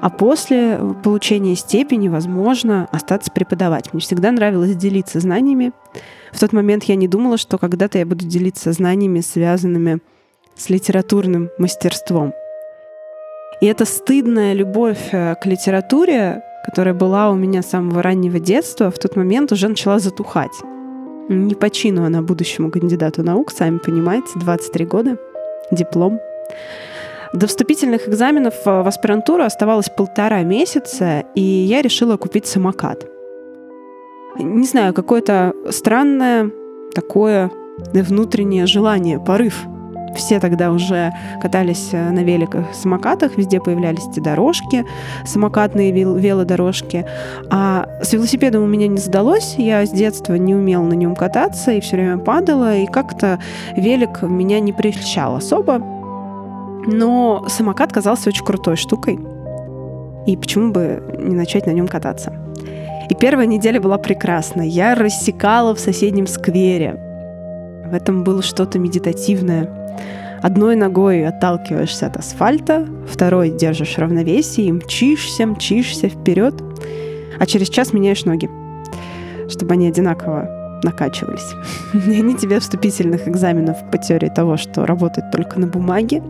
а 0.00 0.10
после 0.10 0.78
получения 1.02 1.56
степени, 1.56 2.08
возможно, 2.08 2.88
остаться 2.92 3.30
преподавать. 3.30 3.92
Мне 3.92 4.02
всегда 4.02 4.30
нравилось 4.32 4.76
делиться 4.76 5.20
знаниями. 5.20 5.72
В 6.32 6.38
тот 6.38 6.52
момент 6.52 6.84
я 6.84 6.96
не 6.96 7.08
думала, 7.08 7.38
что 7.38 7.58
когда-то 7.58 7.98
я 7.98 8.06
буду 8.06 8.26
делиться 8.26 8.72
знаниями, 8.72 9.20
связанными 9.20 10.00
с 10.56 10.68
литературным 10.68 11.50
мастерством. 11.58 12.32
И 13.60 13.66
эта 13.66 13.86
стыдная 13.86 14.52
любовь 14.52 15.08
э, 15.12 15.36
к 15.36 15.46
литературе, 15.46 16.42
которая 16.66 16.94
была 16.94 17.30
у 17.30 17.34
меня 17.34 17.62
с 17.62 17.70
самого 17.70 18.02
раннего 18.02 18.38
детства, 18.38 18.90
в 18.90 18.98
тот 18.98 19.16
момент 19.16 19.52
уже 19.52 19.68
начала 19.68 19.98
затухать. 19.98 20.52
Не 21.28 21.54
по 21.54 21.70
чину 21.70 22.04
она 22.04 22.22
будущему 22.22 22.70
кандидату 22.70 23.22
наук, 23.22 23.50
сами 23.50 23.78
понимаете, 23.78 24.28
23 24.36 24.84
года, 24.86 25.18
диплом. 25.70 26.20
До 27.32 27.46
вступительных 27.46 28.08
экзаменов 28.08 28.54
э, 28.64 28.82
в 28.82 28.86
аспирантуру 28.86 29.42
оставалось 29.42 29.88
полтора 29.88 30.42
месяца, 30.42 31.24
и 31.34 31.40
я 31.40 31.82
решила 31.82 32.16
купить 32.16 32.46
самокат. 32.46 33.06
Не 34.38 34.66
знаю, 34.66 34.94
какое-то 34.94 35.52
странное 35.70 36.50
такое 36.94 37.50
внутреннее 37.92 38.66
желание, 38.66 39.18
порыв. 39.18 39.64
Все 40.14 40.40
тогда 40.40 40.70
уже 40.70 41.12
катались 41.40 41.90
э, 41.92 42.10
на 42.10 42.22
великах, 42.22 42.66
самокатах, 42.74 43.36
везде 43.36 43.60
появлялись 43.60 44.06
эти 44.10 44.20
дорожки, 44.20 44.84
самокатные 45.24 45.90
велодорожки. 45.92 47.04
А 47.50 47.88
с 48.02 48.12
велосипедом 48.12 48.62
у 48.62 48.66
меня 48.66 48.86
не 48.86 48.98
задалось, 48.98 49.54
я 49.58 49.84
с 49.84 49.90
детства 49.90 50.34
не 50.34 50.54
умела 50.54 50.84
на 50.84 50.94
нем 50.94 51.14
кататься 51.14 51.72
и 51.72 51.80
все 51.80 51.96
время 51.96 52.18
падала, 52.18 52.76
и 52.76 52.86
как-то 52.86 53.38
велик 53.76 54.22
меня 54.22 54.60
не 54.60 54.72
прельщал 54.72 55.36
особо. 55.36 55.78
Но 56.86 57.46
самокат 57.48 57.92
казался 57.92 58.28
очень 58.28 58.44
крутой 58.44 58.76
штукой. 58.76 59.18
И 60.26 60.36
почему 60.36 60.72
бы 60.72 61.02
не 61.18 61.34
начать 61.34 61.66
на 61.66 61.70
нем 61.70 61.88
кататься? 61.88 62.32
И 63.08 63.14
первая 63.14 63.46
неделя 63.46 63.80
была 63.80 63.98
прекрасна. 63.98 64.62
Я 64.62 64.94
рассекала 64.94 65.74
в 65.74 65.80
соседнем 65.80 66.26
сквере. 66.26 67.00
В 67.86 67.94
этом 67.94 68.24
было 68.24 68.42
что-то 68.42 68.78
медитативное. 68.78 69.83
Одной 70.42 70.76
ногой 70.76 71.26
отталкиваешься 71.26 72.06
от 72.06 72.16
асфальта, 72.18 72.86
второй 73.10 73.50
держишь 73.50 73.96
равновесие 73.96 74.66
и 74.66 74.72
мчишься, 74.72 75.46
мчишься 75.46 76.08
вперед, 76.08 76.54
а 77.38 77.46
через 77.46 77.68
час 77.68 77.92
меняешь 77.92 78.24
ноги, 78.24 78.50
чтобы 79.48 79.72
они 79.72 79.88
одинаково 79.88 80.80
накачивались. 80.82 81.54
Ни 81.94 82.34
тебе 82.34 82.60
вступительных 82.60 83.26
экзаменов 83.26 83.78
по 83.90 83.96
теории 83.98 84.28
того, 84.28 84.56
что 84.58 84.84
работает 84.84 85.30
только 85.30 85.58
на 85.58 85.66
бумаге, 85.66 86.22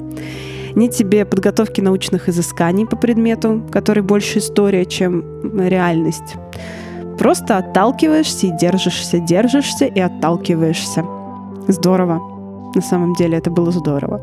ни 0.74 0.88
тебе 0.88 1.24
подготовки 1.24 1.80
научных 1.80 2.28
изысканий 2.28 2.86
по 2.86 2.96
предмету, 2.96 3.62
который 3.70 4.02
больше 4.02 4.38
история, 4.38 4.84
чем 4.86 5.24
реальность. 5.58 6.34
Просто 7.18 7.58
отталкиваешься 7.58 8.48
и 8.48 8.56
держишься, 8.56 9.20
держишься 9.20 9.84
и 9.86 10.00
отталкиваешься. 10.00 11.04
Здорово. 11.68 12.33
На 12.74 12.82
самом 12.82 13.14
деле 13.14 13.38
это 13.38 13.50
было 13.50 13.70
здорово. 13.70 14.20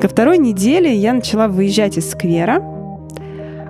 Ко 0.00 0.08
второй 0.08 0.38
неделе 0.38 0.94
я 0.94 1.12
начала 1.12 1.48
выезжать 1.48 1.96
из 1.96 2.10
сквера. 2.10 2.62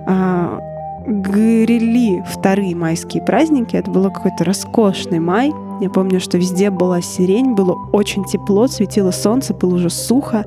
А, 0.07 0.59
грели 1.05 2.23
вторые 2.29 2.75
майские 2.75 3.23
праздники. 3.23 3.75
Это 3.75 3.89
был 3.89 4.11
какой-то 4.11 4.43
роскошный 4.43 5.19
май. 5.19 5.51
Я 5.79 5.89
помню, 5.89 6.19
что 6.19 6.37
везде 6.37 6.69
была 6.69 7.01
сирень, 7.01 7.53
было 7.53 7.77
очень 7.93 8.25
тепло, 8.25 8.67
светило 8.67 9.11
солнце, 9.11 9.53
было 9.53 9.75
уже 9.75 9.89
сухо. 9.89 10.45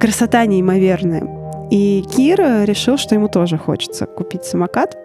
Красота 0.00 0.46
неимоверная. 0.46 1.68
И 1.70 2.04
Кир 2.14 2.40
решил, 2.64 2.96
что 2.96 3.14
ему 3.14 3.28
тоже 3.28 3.58
хочется 3.58 4.06
купить 4.06 4.44
самокат. 4.44 4.96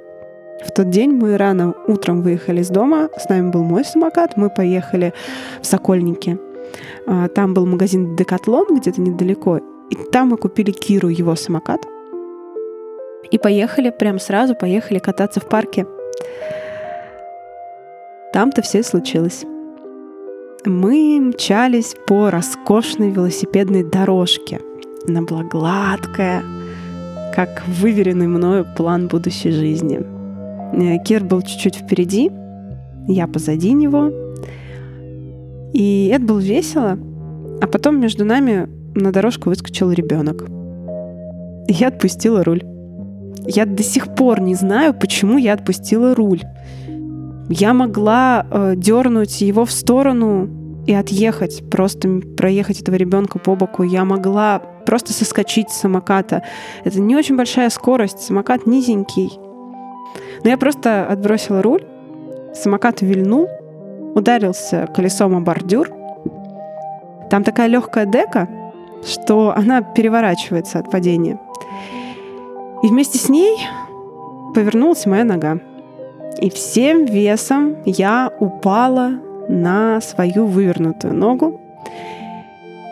В 0.66 0.72
тот 0.72 0.90
день 0.90 1.12
мы 1.12 1.38
рано 1.38 1.74
утром 1.88 2.22
выехали 2.22 2.62
из 2.62 2.70
дома, 2.70 3.10
с 3.18 3.30
нами 3.30 3.50
был 3.50 3.64
мой 3.64 3.86
самокат, 3.86 4.36
мы 4.36 4.50
поехали 4.50 5.14
в 5.62 5.66
Сокольники. 5.66 6.38
А, 7.12 7.28
там 7.28 7.54
был 7.54 7.66
магазин 7.66 8.16
Декатлон 8.16 8.78
где-то 8.78 9.02
недалеко, 9.02 9.60
и 9.90 9.96
там 10.12 10.30
мы 10.30 10.38
купили 10.38 10.72
Киру 10.72 11.10
его 11.10 11.36
самокат— 11.36 11.82
и 13.32 13.38
поехали, 13.38 13.92
прям 13.92 14.20
сразу 14.20 14.56
поехали 14.56 15.00
кататься 15.00 15.40
в 15.40 15.48
парке. 15.48 15.86
Там-то 18.34 18.62
все 18.62 18.84
случилось. 18.84 19.44
Мы 20.66 21.20
мчались 21.22 21.96
по 22.08 22.30
роскошной 22.30 23.12
велосипедной 23.12 23.84
дорожке. 23.84 24.60
Она 25.08 25.22
была 25.22 25.44
гладкая, 25.44 26.44
как 27.34 27.64
выверенный 27.68 28.28
мною 28.28 28.66
план 28.76 29.08
будущей 29.08 29.52
жизни. 29.52 30.02
Э, 30.74 31.04
Кир 31.04 31.24
был 31.24 31.42
чуть-чуть 31.42 31.76
впереди, 31.76 32.32
я 33.08 33.28
позади 33.28 33.72
него. 33.74 34.12
И 35.74 36.12
это 36.14 36.26
было 36.26 36.40
весело. 36.40 36.98
А 37.62 37.68
потом 37.68 38.00
между 38.00 38.26
нами 38.26 38.70
на 38.96 39.12
дорожку 39.12 39.50
выскочил 39.50 39.92
ребенок. 39.92 40.48
Я 41.68 41.90
отпустила 41.90 42.44
руль. 42.44 42.64
Я 43.46 43.66
до 43.66 43.84
сих 43.84 44.16
пор 44.16 44.42
не 44.42 44.56
знаю, 44.56 44.94
почему 44.94 45.38
я 45.38 45.54
отпустила 45.54 46.16
руль. 46.16 46.42
Я 47.50 47.74
могла 47.74 48.46
э, 48.50 48.74
дернуть 48.76 49.42
его 49.42 49.66
в 49.66 49.72
сторону 49.72 50.50
и 50.86 50.94
отъехать, 50.94 51.64
просто 51.70 52.22
проехать 52.38 52.82
этого 52.82 52.96
ребенка 52.96 53.40
по 53.40 53.56
боку. 53.56 53.84
Я 53.84 54.06
могла 54.06 54.60
просто 54.86 55.14
соскочить 55.14 55.70
с 55.70 55.82
самоката. 55.82 56.44
Это 56.84 57.00
не 57.00 57.16
очень 57.16 57.38
большая 57.38 57.70
скорость, 57.70 58.22
самокат 58.22 58.66
низенький. 58.66 59.40
Но 60.44 60.50
я 60.50 60.58
просто 60.58 61.06
отбросила 61.06 61.62
руль, 61.62 61.84
самокат 62.54 63.02
вильнул, 63.02 63.48
ударился 64.20 64.88
колесом 64.94 65.36
о 65.36 65.40
бордюр. 65.42 65.90
Там 67.30 67.44
такая 67.44 67.68
легкая 67.68 68.06
дека, 68.06 68.48
что 69.06 69.54
она 69.56 69.82
переворачивается 69.82 70.80
от 70.80 70.92
падения. 70.92 71.40
И 72.84 72.88
вместе 72.88 73.18
с 73.18 73.30
ней 73.30 73.58
повернулась 74.54 75.06
моя 75.06 75.24
нога. 75.24 75.60
И 76.42 76.50
всем 76.50 77.06
весом 77.06 77.78
я 77.86 78.32
упала 78.40 79.20
на 79.48 80.00
свою 80.02 80.46
вывернутую 80.46 81.14
ногу 81.14 81.60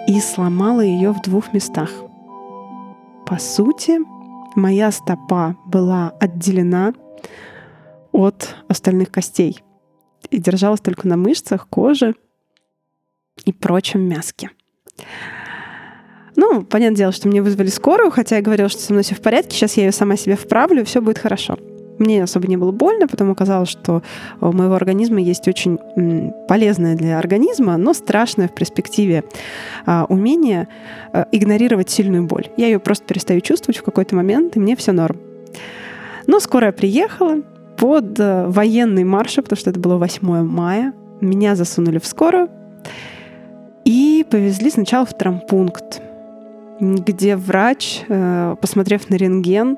и 0.08 0.20
сломала 0.20 0.82
ее 0.82 1.12
в 1.12 1.22
двух 1.22 1.54
местах. 1.54 1.92
По 3.26 3.38
сути, 3.38 4.00
моя 4.56 4.92
стопа 4.92 5.56
была 5.66 6.14
отделена 6.20 6.94
от 8.12 8.56
остальных 8.68 9.12
костей 9.12 9.62
и 10.30 10.38
держалась 10.38 10.82
только 10.82 11.08
на 11.08 11.18
мышцах, 11.18 11.68
коже 11.68 12.16
и 13.46 13.54
прочем 13.54 14.02
мяске. 14.02 14.50
Ну, 16.36 16.64
понятное 16.64 16.98
дело, 16.98 17.12
что 17.12 17.28
мне 17.28 17.42
вызвали 17.42 17.68
скорую, 17.68 18.12
хотя 18.12 18.36
я 18.38 18.42
говорила, 18.42 18.70
что 18.70 18.82
со 18.82 18.94
мной 18.94 19.04
все 19.04 19.16
в 19.16 19.22
порядке, 19.22 19.56
сейчас 19.56 19.76
я 19.76 19.86
ее 19.86 19.92
сама 19.92 20.16
себе 20.18 20.36
вправлю, 20.36 20.86
все 20.86 21.02
будет 21.02 21.18
хорошо. 21.18 21.58
Мне 21.98 22.22
особо 22.22 22.48
не 22.48 22.58
было 22.58 22.72
больно, 22.72 23.08
потому 23.08 23.32
оказалось, 23.32 23.70
что 23.70 24.04
у 24.40 24.52
моего 24.52 24.76
организма 24.76 25.20
есть 25.20 25.48
очень 25.48 25.80
полезное 26.48 26.96
для 26.96 27.18
организма, 27.18 27.76
но 27.78 27.94
страшное 27.94 28.48
в 28.48 28.54
перспективе 28.54 29.24
а, 29.88 30.06
умение 30.08 30.68
а, 31.12 31.28
игнорировать 31.32 31.90
сильную 31.90 32.24
боль. 32.26 32.50
Я 32.56 32.68
ее 32.68 32.78
просто 32.78 33.06
перестаю 33.06 33.42
чувствовать 33.42 33.78
в 33.78 33.84
какой-то 33.84 34.16
момент, 34.16 34.56
и 34.56 34.60
мне 34.60 34.76
все 34.76 34.92
норм. 34.92 35.18
Но 36.28 36.40
скоро 36.40 36.68
я 36.68 36.72
приехала 36.72 37.42
под 37.78 38.20
э, 38.20 38.48
военный 38.48 39.04
марш, 39.04 39.36
потому 39.36 39.58
что 39.58 39.70
это 39.70 39.80
было 39.80 39.98
8 39.98 40.44
мая. 40.44 40.94
Меня 41.22 41.56
засунули 41.56 42.00
в 42.00 42.06
скорую 42.06 42.50
и 43.86 44.26
повезли 44.30 44.70
сначала 44.70 45.06
в 45.06 45.14
травмпункт, 45.18 46.02
где 46.80 47.38
врач, 47.38 48.02
э, 48.10 48.56
посмотрев 48.60 49.10
на 49.10 49.16
рентген, 49.16 49.78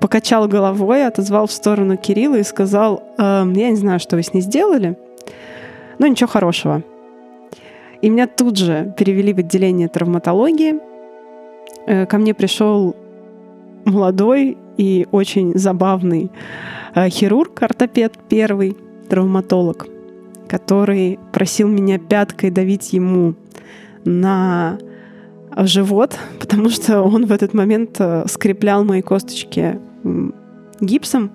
покачал 0.00 0.48
головой, 0.48 1.06
отозвал 1.06 1.46
в 1.46 1.52
сторону 1.52 1.96
Кирилла 1.98 2.36
и 2.36 2.42
сказал, 2.42 3.02
э, 3.18 3.44
я 3.54 3.70
не 3.70 3.76
знаю, 3.76 4.00
что 4.00 4.16
вы 4.16 4.22
с 4.22 4.32
ней 4.32 4.40
сделали, 4.40 4.96
но 5.98 6.06
ничего 6.06 6.28
хорошего. 6.28 6.82
И 8.00 8.08
меня 8.08 8.26
тут 8.26 8.56
же 8.56 8.94
перевели 8.96 9.34
в 9.34 9.38
отделение 9.38 9.88
травматологии. 9.88 10.76
Э, 11.86 12.06
ко 12.06 12.16
мне 12.16 12.32
пришел 12.32 12.96
молодой 13.84 14.56
и 14.78 15.06
очень 15.10 15.58
забавный 15.58 16.30
хирург, 17.08 17.62
ортопед 17.62 18.14
первый, 18.28 18.76
травматолог, 19.08 19.86
который 20.48 21.18
просил 21.32 21.68
меня 21.68 21.98
пяткой 21.98 22.50
давить 22.50 22.92
ему 22.92 23.34
на 24.04 24.78
живот, 25.56 26.18
потому 26.40 26.68
что 26.70 27.02
он 27.02 27.26
в 27.26 27.32
этот 27.32 27.54
момент 27.54 27.96
э, 27.98 28.24
скреплял 28.28 28.84
мои 28.84 29.02
косточки 29.02 29.78
гипсом. 30.80 31.30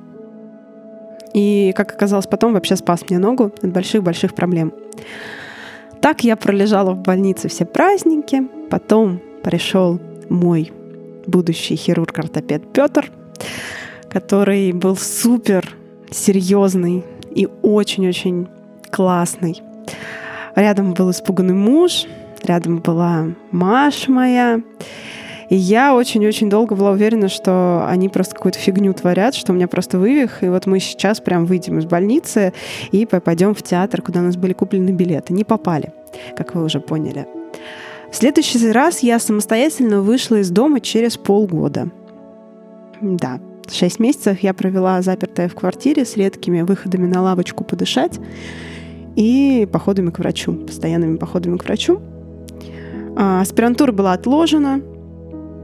И, 1.33 1.73
как 1.75 1.91
оказалось 1.91 2.27
потом, 2.27 2.53
вообще 2.53 2.75
спас 2.75 3.03
мне 3.09 3.17
ногу 3.17 3.51
от 3.61 3.71
больших-больших 3.71 4.35
проблем. 4.35 4.71
Так 5.99 6.23
я 6.23 6.35
пролежала 6.35 6.91
в 6.91 7.01
больнице 7.01 7.47
все 7.47 7.65
праздники. 7.65 8.43
Потом 8.69 9.19
пришел 9.41 9.99
мой 10.29 10.71
будущий 11.25 11.75
хирург-ортопед 11.75 12.71
Петр, 12.71 13.11
который 14.13 14.71
был 14.71 14.95
супер 14.95 15.75
серьезный 16.11 17.03
и 17.31 17.47
очень-очень 17.63 18.47
классный. 18.91 19.61
Рядом 20.55 20.93
был 20.93 21.09
испуганный 21.09 21.55
муж, 21.55 22.05
рядом 22.43 22.79
была 22.79 23.29
Маша 23.51 24.11
моя. 24.11 24.61
И 25.49 25.55
я 25.55 25.93
очень-очень 25.95 26.49
долго 26.49 26.75
была 26.75 26.91
уверена, 26.91 27.27
что 27.27 27.85
они 27.87 28.07
просто 28.07 28.35
какую-то 28.35 28.59
фигню 28.59 28.93
творят, 28.93 29.35
что 29.35 29.51
у 29.51 29.55
меня 29.55 29.67
просто 29.67 29.97
вывих. 29.97 30.43
И 30.43 30.47
вот 30.47 30.67
мы 30.67 30.79
сейчас 30.79 31.19
прям 31.19 31.45
выйдем 31.45 31.79
из 31.79 31.85
больницы 31.85 32.53
и 32.91 33.05
пойдем 33.05 33.53
в 33.53 33.61
театр, 33.61 34.01
куда 34.01 34.19
у 34.19 34.23
нас 34.23 34.35
были 34.35 34.53
куплены 34.53 34.91
билеты. 34.91 35.33
Не 35.33 35.43
попали, 35.43 35.91
как 36.35 36.55
вы 36.55 36.63
уже 36.63 36.79
поняли. 36.79 37.27
В 38.11 38.15
следующий 38.15 38.71
раз 38.71 38.99
я 38.99 39.17
самостоятельно 39.19 40.01
вышла 40.01 40.35
из 40.35 40.51
дома 40.51 40.79
через 40.81 41.17
полгода. 41.17 41.89
Да, 43.01 43.39
шесть 43.71 43.99
месяцев 43.99 44.39
я 44.39 44.53
провела 44.53 45.01
запертая 45.01 45.47
в 45.49 45.55
квартире 45.55 46.05
с 46.05 46.17
редкими 46.17 46.61
выходами 46.61 47.05
на 47.07 47.21
лавочку 47.21 47.63
подышать 47.63 48.19
и 49.15 49.67
походами 49.71 50.09
к 50.09 50.19
врачу, 50.19 50.53
постоянными 50.53 51.17
походами 51.17 51.57
к 51.57 51.63
врачу. 51.63 52.01
А, 53.15 53.41
аспирантура 53.41 53.91
была 53.91 54.13
отложена, 54.13 54.81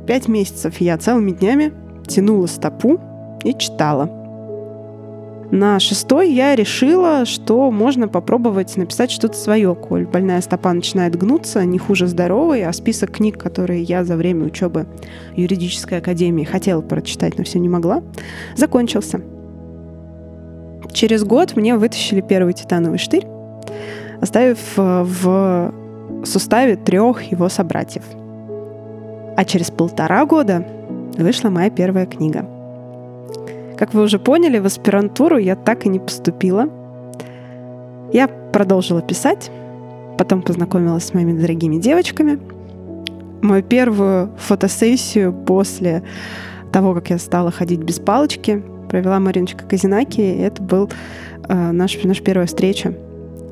Пять 0.10 0.28
месяцев 0.28 0.82
я 0.82 0.98
целыми 0.98 1.30
днями 1.30 1.72
тянула 2.08 2.48
стопу 2.48 3.00
и 3.44 3.54
читала. 3.54 4.19
На 5.52 5.80
шестой 5.80 6.32
я 6.32 6.56
решила, 6.56 7.26
что 7.26 7.72
можно 7.72 8.08
попробовать 8.08 8.78
написать 8.78 9.10
что-то 9.10 9.36
свое, 9.36 9.74
коль 9.74 10.06
больная 10.06 10.42
стопа 10.42 10.72
начинает 10.74 11.16
гнуться, 11.16 11.66
не 11.66 11.80
хуже 11.80 12.08
здоровой, 12.08 12.64
а 12.64 12.72
список 12.72 13.12
книг, 13.12 13.38
которые 13.38 13.82
я 13.82 14.04
за 14.04 14.16
время 14.16 14.46
учебы 14.46 14.86
юридической 15.36 15.98
академии 15.98 16.44
хотела 16.44 16.82
прочитать, 16.82 17.38
но 17.38 17.44
все 17.44 17.58
не 17.60 17.70
могла, 17.70 18.04
закончился. 18.56 19.22
Через 20.92 21.24
год 21.24 21.56
мне 21.56 21.76
вытащили 21.76 22.22
первый 22.22 22.54
титановый 22.54 23.00
штырь, 23.00 23.26
оставив 24.22 24.60
в 24.76 25.74
суставе 26.26 26.76
трех 26.76 27.24
его 27.24 27.50
собратьев– 27.50 28.04
а 29.40 29.46
через 29.46 29.72
полтора 29.72 30.26
года 30.26 30.66
вышла 31.18 31.50
моя 31.50 31.70
первая 31.70 32.06
книга. 32.06 32.59
Как 33.80 33.94
вы 33.94 34.04
уже 34.04 34.20
поняли, 34.20 34.60
в 34.60 34.66
аспирантуру 34.66 35.38
я 35.38 35.56
так 35.56 35.86
и 35.86 35.90
не 35.90 36.00
поступила. 36.00 36.68
Я 38.12 38.28
продолжила 38.28 39.02
писать, 39.02 39.50
потом 40.18 40.42
познакомилась 40.42 41.06
с 41.06 41.14
моими 41.14 41.40
дорогими 41.40 41.78
девочками. 41.78 42.40
Мою 43.42 43.64
первую 43.64 44.32
фотосессию 44.38 45.32
после 45.32 46.04
того, 46.74 46.94
как 46.94 47.10
я 47.10 47.18
стала 47.18 47.52
ходить 47.52 47.80
без 47.80 48.00
палочки, 48.00 48.62
провела 48.90 49.18
Мариночка 49.22 49.64
Казинаки, 49.64 50.20
и 50.20 50.42
это 50.42 50.62
был 50.62 50.90
э, 51.48 51.72
наш, 51.72 51.98
наша 52.04 52.22
первая 52.22 52.48
встреча. 52.48 52.94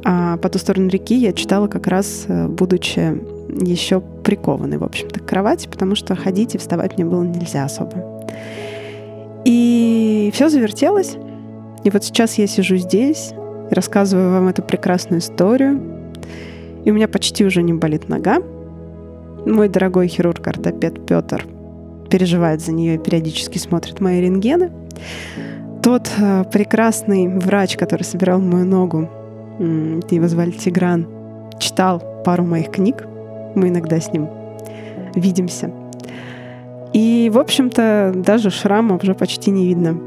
А 0.03 0.36
по 0.36 0.49
ту 0.49 0.59
сторону 0.59 0.89
реки 0.89 1.15
я 1.15 1.32
читала 1.32 1.67
как 1.67 1.88
раз, 1.88 2.25
э, 2.28 2.49
будучи 2.49 3.23
еще 3.65 4.01
прикованный, 4.25 4.78
в 4.78 4.84
общем-то, 4.84 5.21
к 5.21 5.25
кровати, 5.25 5.69
потому 5.69 5.95
что 5.95 6.17
ходить 6.17 6.53
и 6.53 6.57
вставать 6.57 6.97
мне 6.97 7.05
было 7.05 7.23
нельзя 7.23 7.63
особо. 7.63 8.17
И 9.47 9.97
все 10.32 10.49
завертелось. 10.49 11.17
И 11.84 11.89
вот 11.89 12.03
сейчас 12.03 12.38
я 12.38 12.47
сижу 12.47 12.78
здесь 12.78 13.34
и 13.69 13.73
рассказываю 13.73 14.32
вам 14.32 14.47
эту 14.47 14.61
прекрасную 14.61 15.19
историю. 15.19 15.80
И 16.86 16.91
у 16.91 16.93
меня 16.93 17.07
почти 17.07 17.45
уже 17.45 17.63
не 17.63 17.73
болит 17.73 18.09
нога. 18.09 18.38
Мой 19.45 19.69
дорогой 19.69 20.07
хирург-ортопед 20.07 21.05
Петр 21.05 21.45
переживает 22.09 22.61
за 22.61 22.71
нее 22.71 22.95
и 22.95 22.97
периодически 22.97 23.57
смотрит 23.57 23.99
мои 23.99 24.21
рентгены. 24.21 24.71
Тот 25.84 26.09
э, 26.17 26.43
прекрасный 26.51 27.28
врач, 27.28 27.78
который 27.78 28.03
собирал 28.03 28.39
мою 28.39 28.65
ногу, 28.65 29.09
его 29.59 30.28
звали 30.28 30.51
Тигран, 30.51 31.07
читал 31.59 32.01
пару 32.23 32.43
моих 32.43 32.69
книг, 32.69 33.05
мы 33.55 33.69
иногда 33.69 33.99
с 33.99 34.11
ним 34.13 34.30
видимся. 35.15 35.71
И, 36.93 37.30
в 37.34 37.39
общем-то, 37.39 38.13
даже 38.15 38.49
шрама 38.49 38.97
уже 39.01 39.13
почти 39.13 39.51
не 39.51 39.67
видно. 39.67 39.97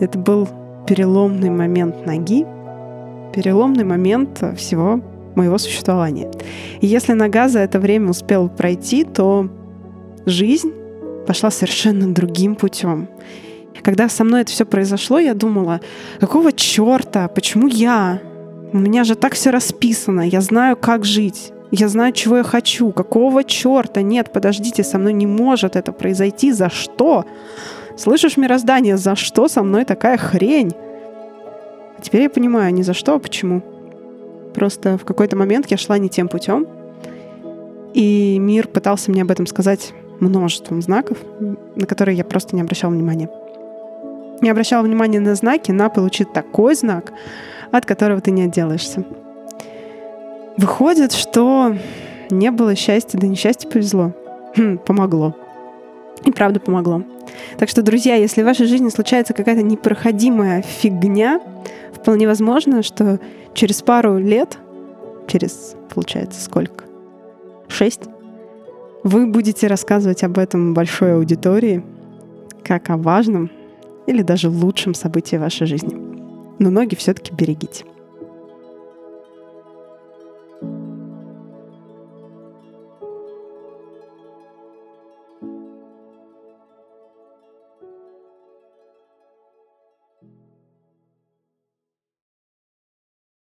Это 0.00 0.18
был 0.18 0.48
переломный 0.86 1.50
момент 1.50 2.06
ноги, 2.06 2.44
переломный 3.34 3.84
момент 3.84 4.42
всего 4.56 5.00
моего 5.34 5.58
существования. 5.58 6.30
И 6.80 6.86
если 6.86 7.12
нога 7.12 7.48
за 7.48 7.60
это 7.60 7.78
время 7.80 8.10
успела 8.10 8.48
пройти, 8.48 9.04
то 9.04 9.48
жизнь 10.26 10.72
пошла 11.26 11.50
совершенно 11.50 12.12
другим 12.12 12.54
путем. 12.54 13.08
Когда 13.82 14.08
со 14.08 14.24
мной 14.24 14.42
это 14.42 14.52
все 14.52 14.64
произошло, 14.64 15.18
я 15.18 15.34
думала, 15.34 15.80
какого 16.20 16.52
черта, 16.52 17.28
почему 17.28 17.68
я? 17.68 18.20
У 18.72 18.78
меня 18.78 19.04
же 19.04 19.14
так 19.14 19.34
все 19.34 19.50
расписано, 19.50 20.20
я 20.20 20.40
знаю, 20.40 20.76
как 20.76 21.04
жить. 21.04 21.52
Я 21.70 21.88
знаю, 21.88 22.12
чего 22.12 22.36
я 22.36 22.42
хочу. 22.42 22.92
Какого 22.92 23.44
черта? 23.44 24.02
Нет, 24.02 24.30
подождите, 24.30 24.84
со 24.84 24.98
мной 24.98 25.14
не 25.14 25.26
может 25.26 25.74
это 25.74 25.90
произойти. 25.92 26.52
За 26.52 26.68
что? 26.68 27.24
Слышишь, 27.96 28.36
мироздание, 28.36 28.96
за 28.96 29.16
что 29.16 29.48
со 29.48 29.62
мной 29.62 29.84
такая 29.84 30.16
хрень? 30.16 30.72
теперь 32.02 32.22
я 32.22 32.30
понимаю, 32.30 32.74
не 32.74 32.82
за 32.82 32.94
что, 32.94 33.14
а 33.14 33.18
почему. 33.18 33.62
Просто 34.54 34.98
в 34.98 35.04
какой-то 35.04 35.36
момент 35.36 35.70
я 35.70 35.76
шла 35.76 35.98
не 35.98 36.08
тем 36.08 36.28
путем, 36.28 36.66
и 37.94 38.38
мир 38.38 38.68
пытался 38.68 39.10
мне 39.10 39.22
об 39.22 39.30
этом 39.30 39.46
сказать 39.46 39.92
множеством 40.20 40.82
знаков, 40.82 41.18
на 41.74 41.86
которые 41.86 42.16
я 42.16 42.24
просто 42.24 42.54
не 42.54 42.62
обращала 42.62 42.90
внимания. 42.92 43.30
Не 44.40 44.50
обращала 44.50 44.82
внимания 44.82 45.20
на 45.20 45.34
знаки, 45.34 45.70
на 45.70 45.88
получить 45.88 46.32
такой 46.32 46.74
знак, 46.74 47.12
от 47.70 47.86
которого 47.86 48.20
ты 48.20 48.30
не 48.30 48.42
отделаешься. 48.42 49.04
Выходит, 50.56 51.12
что 51.12 51.76
не 52.30 52.50
было 52.50 52.74
счастья, 52.74 53.18
да 53.18 53.26
несчастье 53.26 53.70
повезло. 53.70 54.12
Хм, 54.56 54.78
помогло. 54.78 55.34
И 56.24 56.30
правда 56.30 56.60
помогло. 56.60 57.02
Так 57.58 57.68
что, 57.68 57.82
друзья, 57.82 58.14
если 58.14 58.42
в 58.42 58.44
вашей 58.44 58.66
жизни 58.66 58.88
случается 58.88 59.34
какая-то 59.34 59.62
непроходимая 59.62 60.62
фигня, 60.62 61.40
вполне 61.92 62.26
возможно, 62.26 62.82
что 62.82 63.18
через 63.54 63.82
пару 63.82 64.18
лет, 64.18 64.58
через, 65.26 65.74
получается, 65.92 66.40
сколько? 66.40 66.84
Шесть, 67.68 68.02
вы 69.02 69.26
будете 69.26 69.66
рассказывать 69.66 70.22
об 70.22 70.38
этом 70.38 70.74
большой 70.74 71.14
аудитории, 71.14 71.82
как 72.62 72.90
о 72.90 72.96
важном 72.96 73.50
или 74.06 74.22
даже 74.22 74.48
лучшем 74.48 74.94
событии 74.94 75.36
вашей 75.36 75.66
жизни. 75.66 75.96
Но 76.58 76.70
ноги 76.70 76.94
все-таки 76.94 77.34
берегите. 77.34 77.84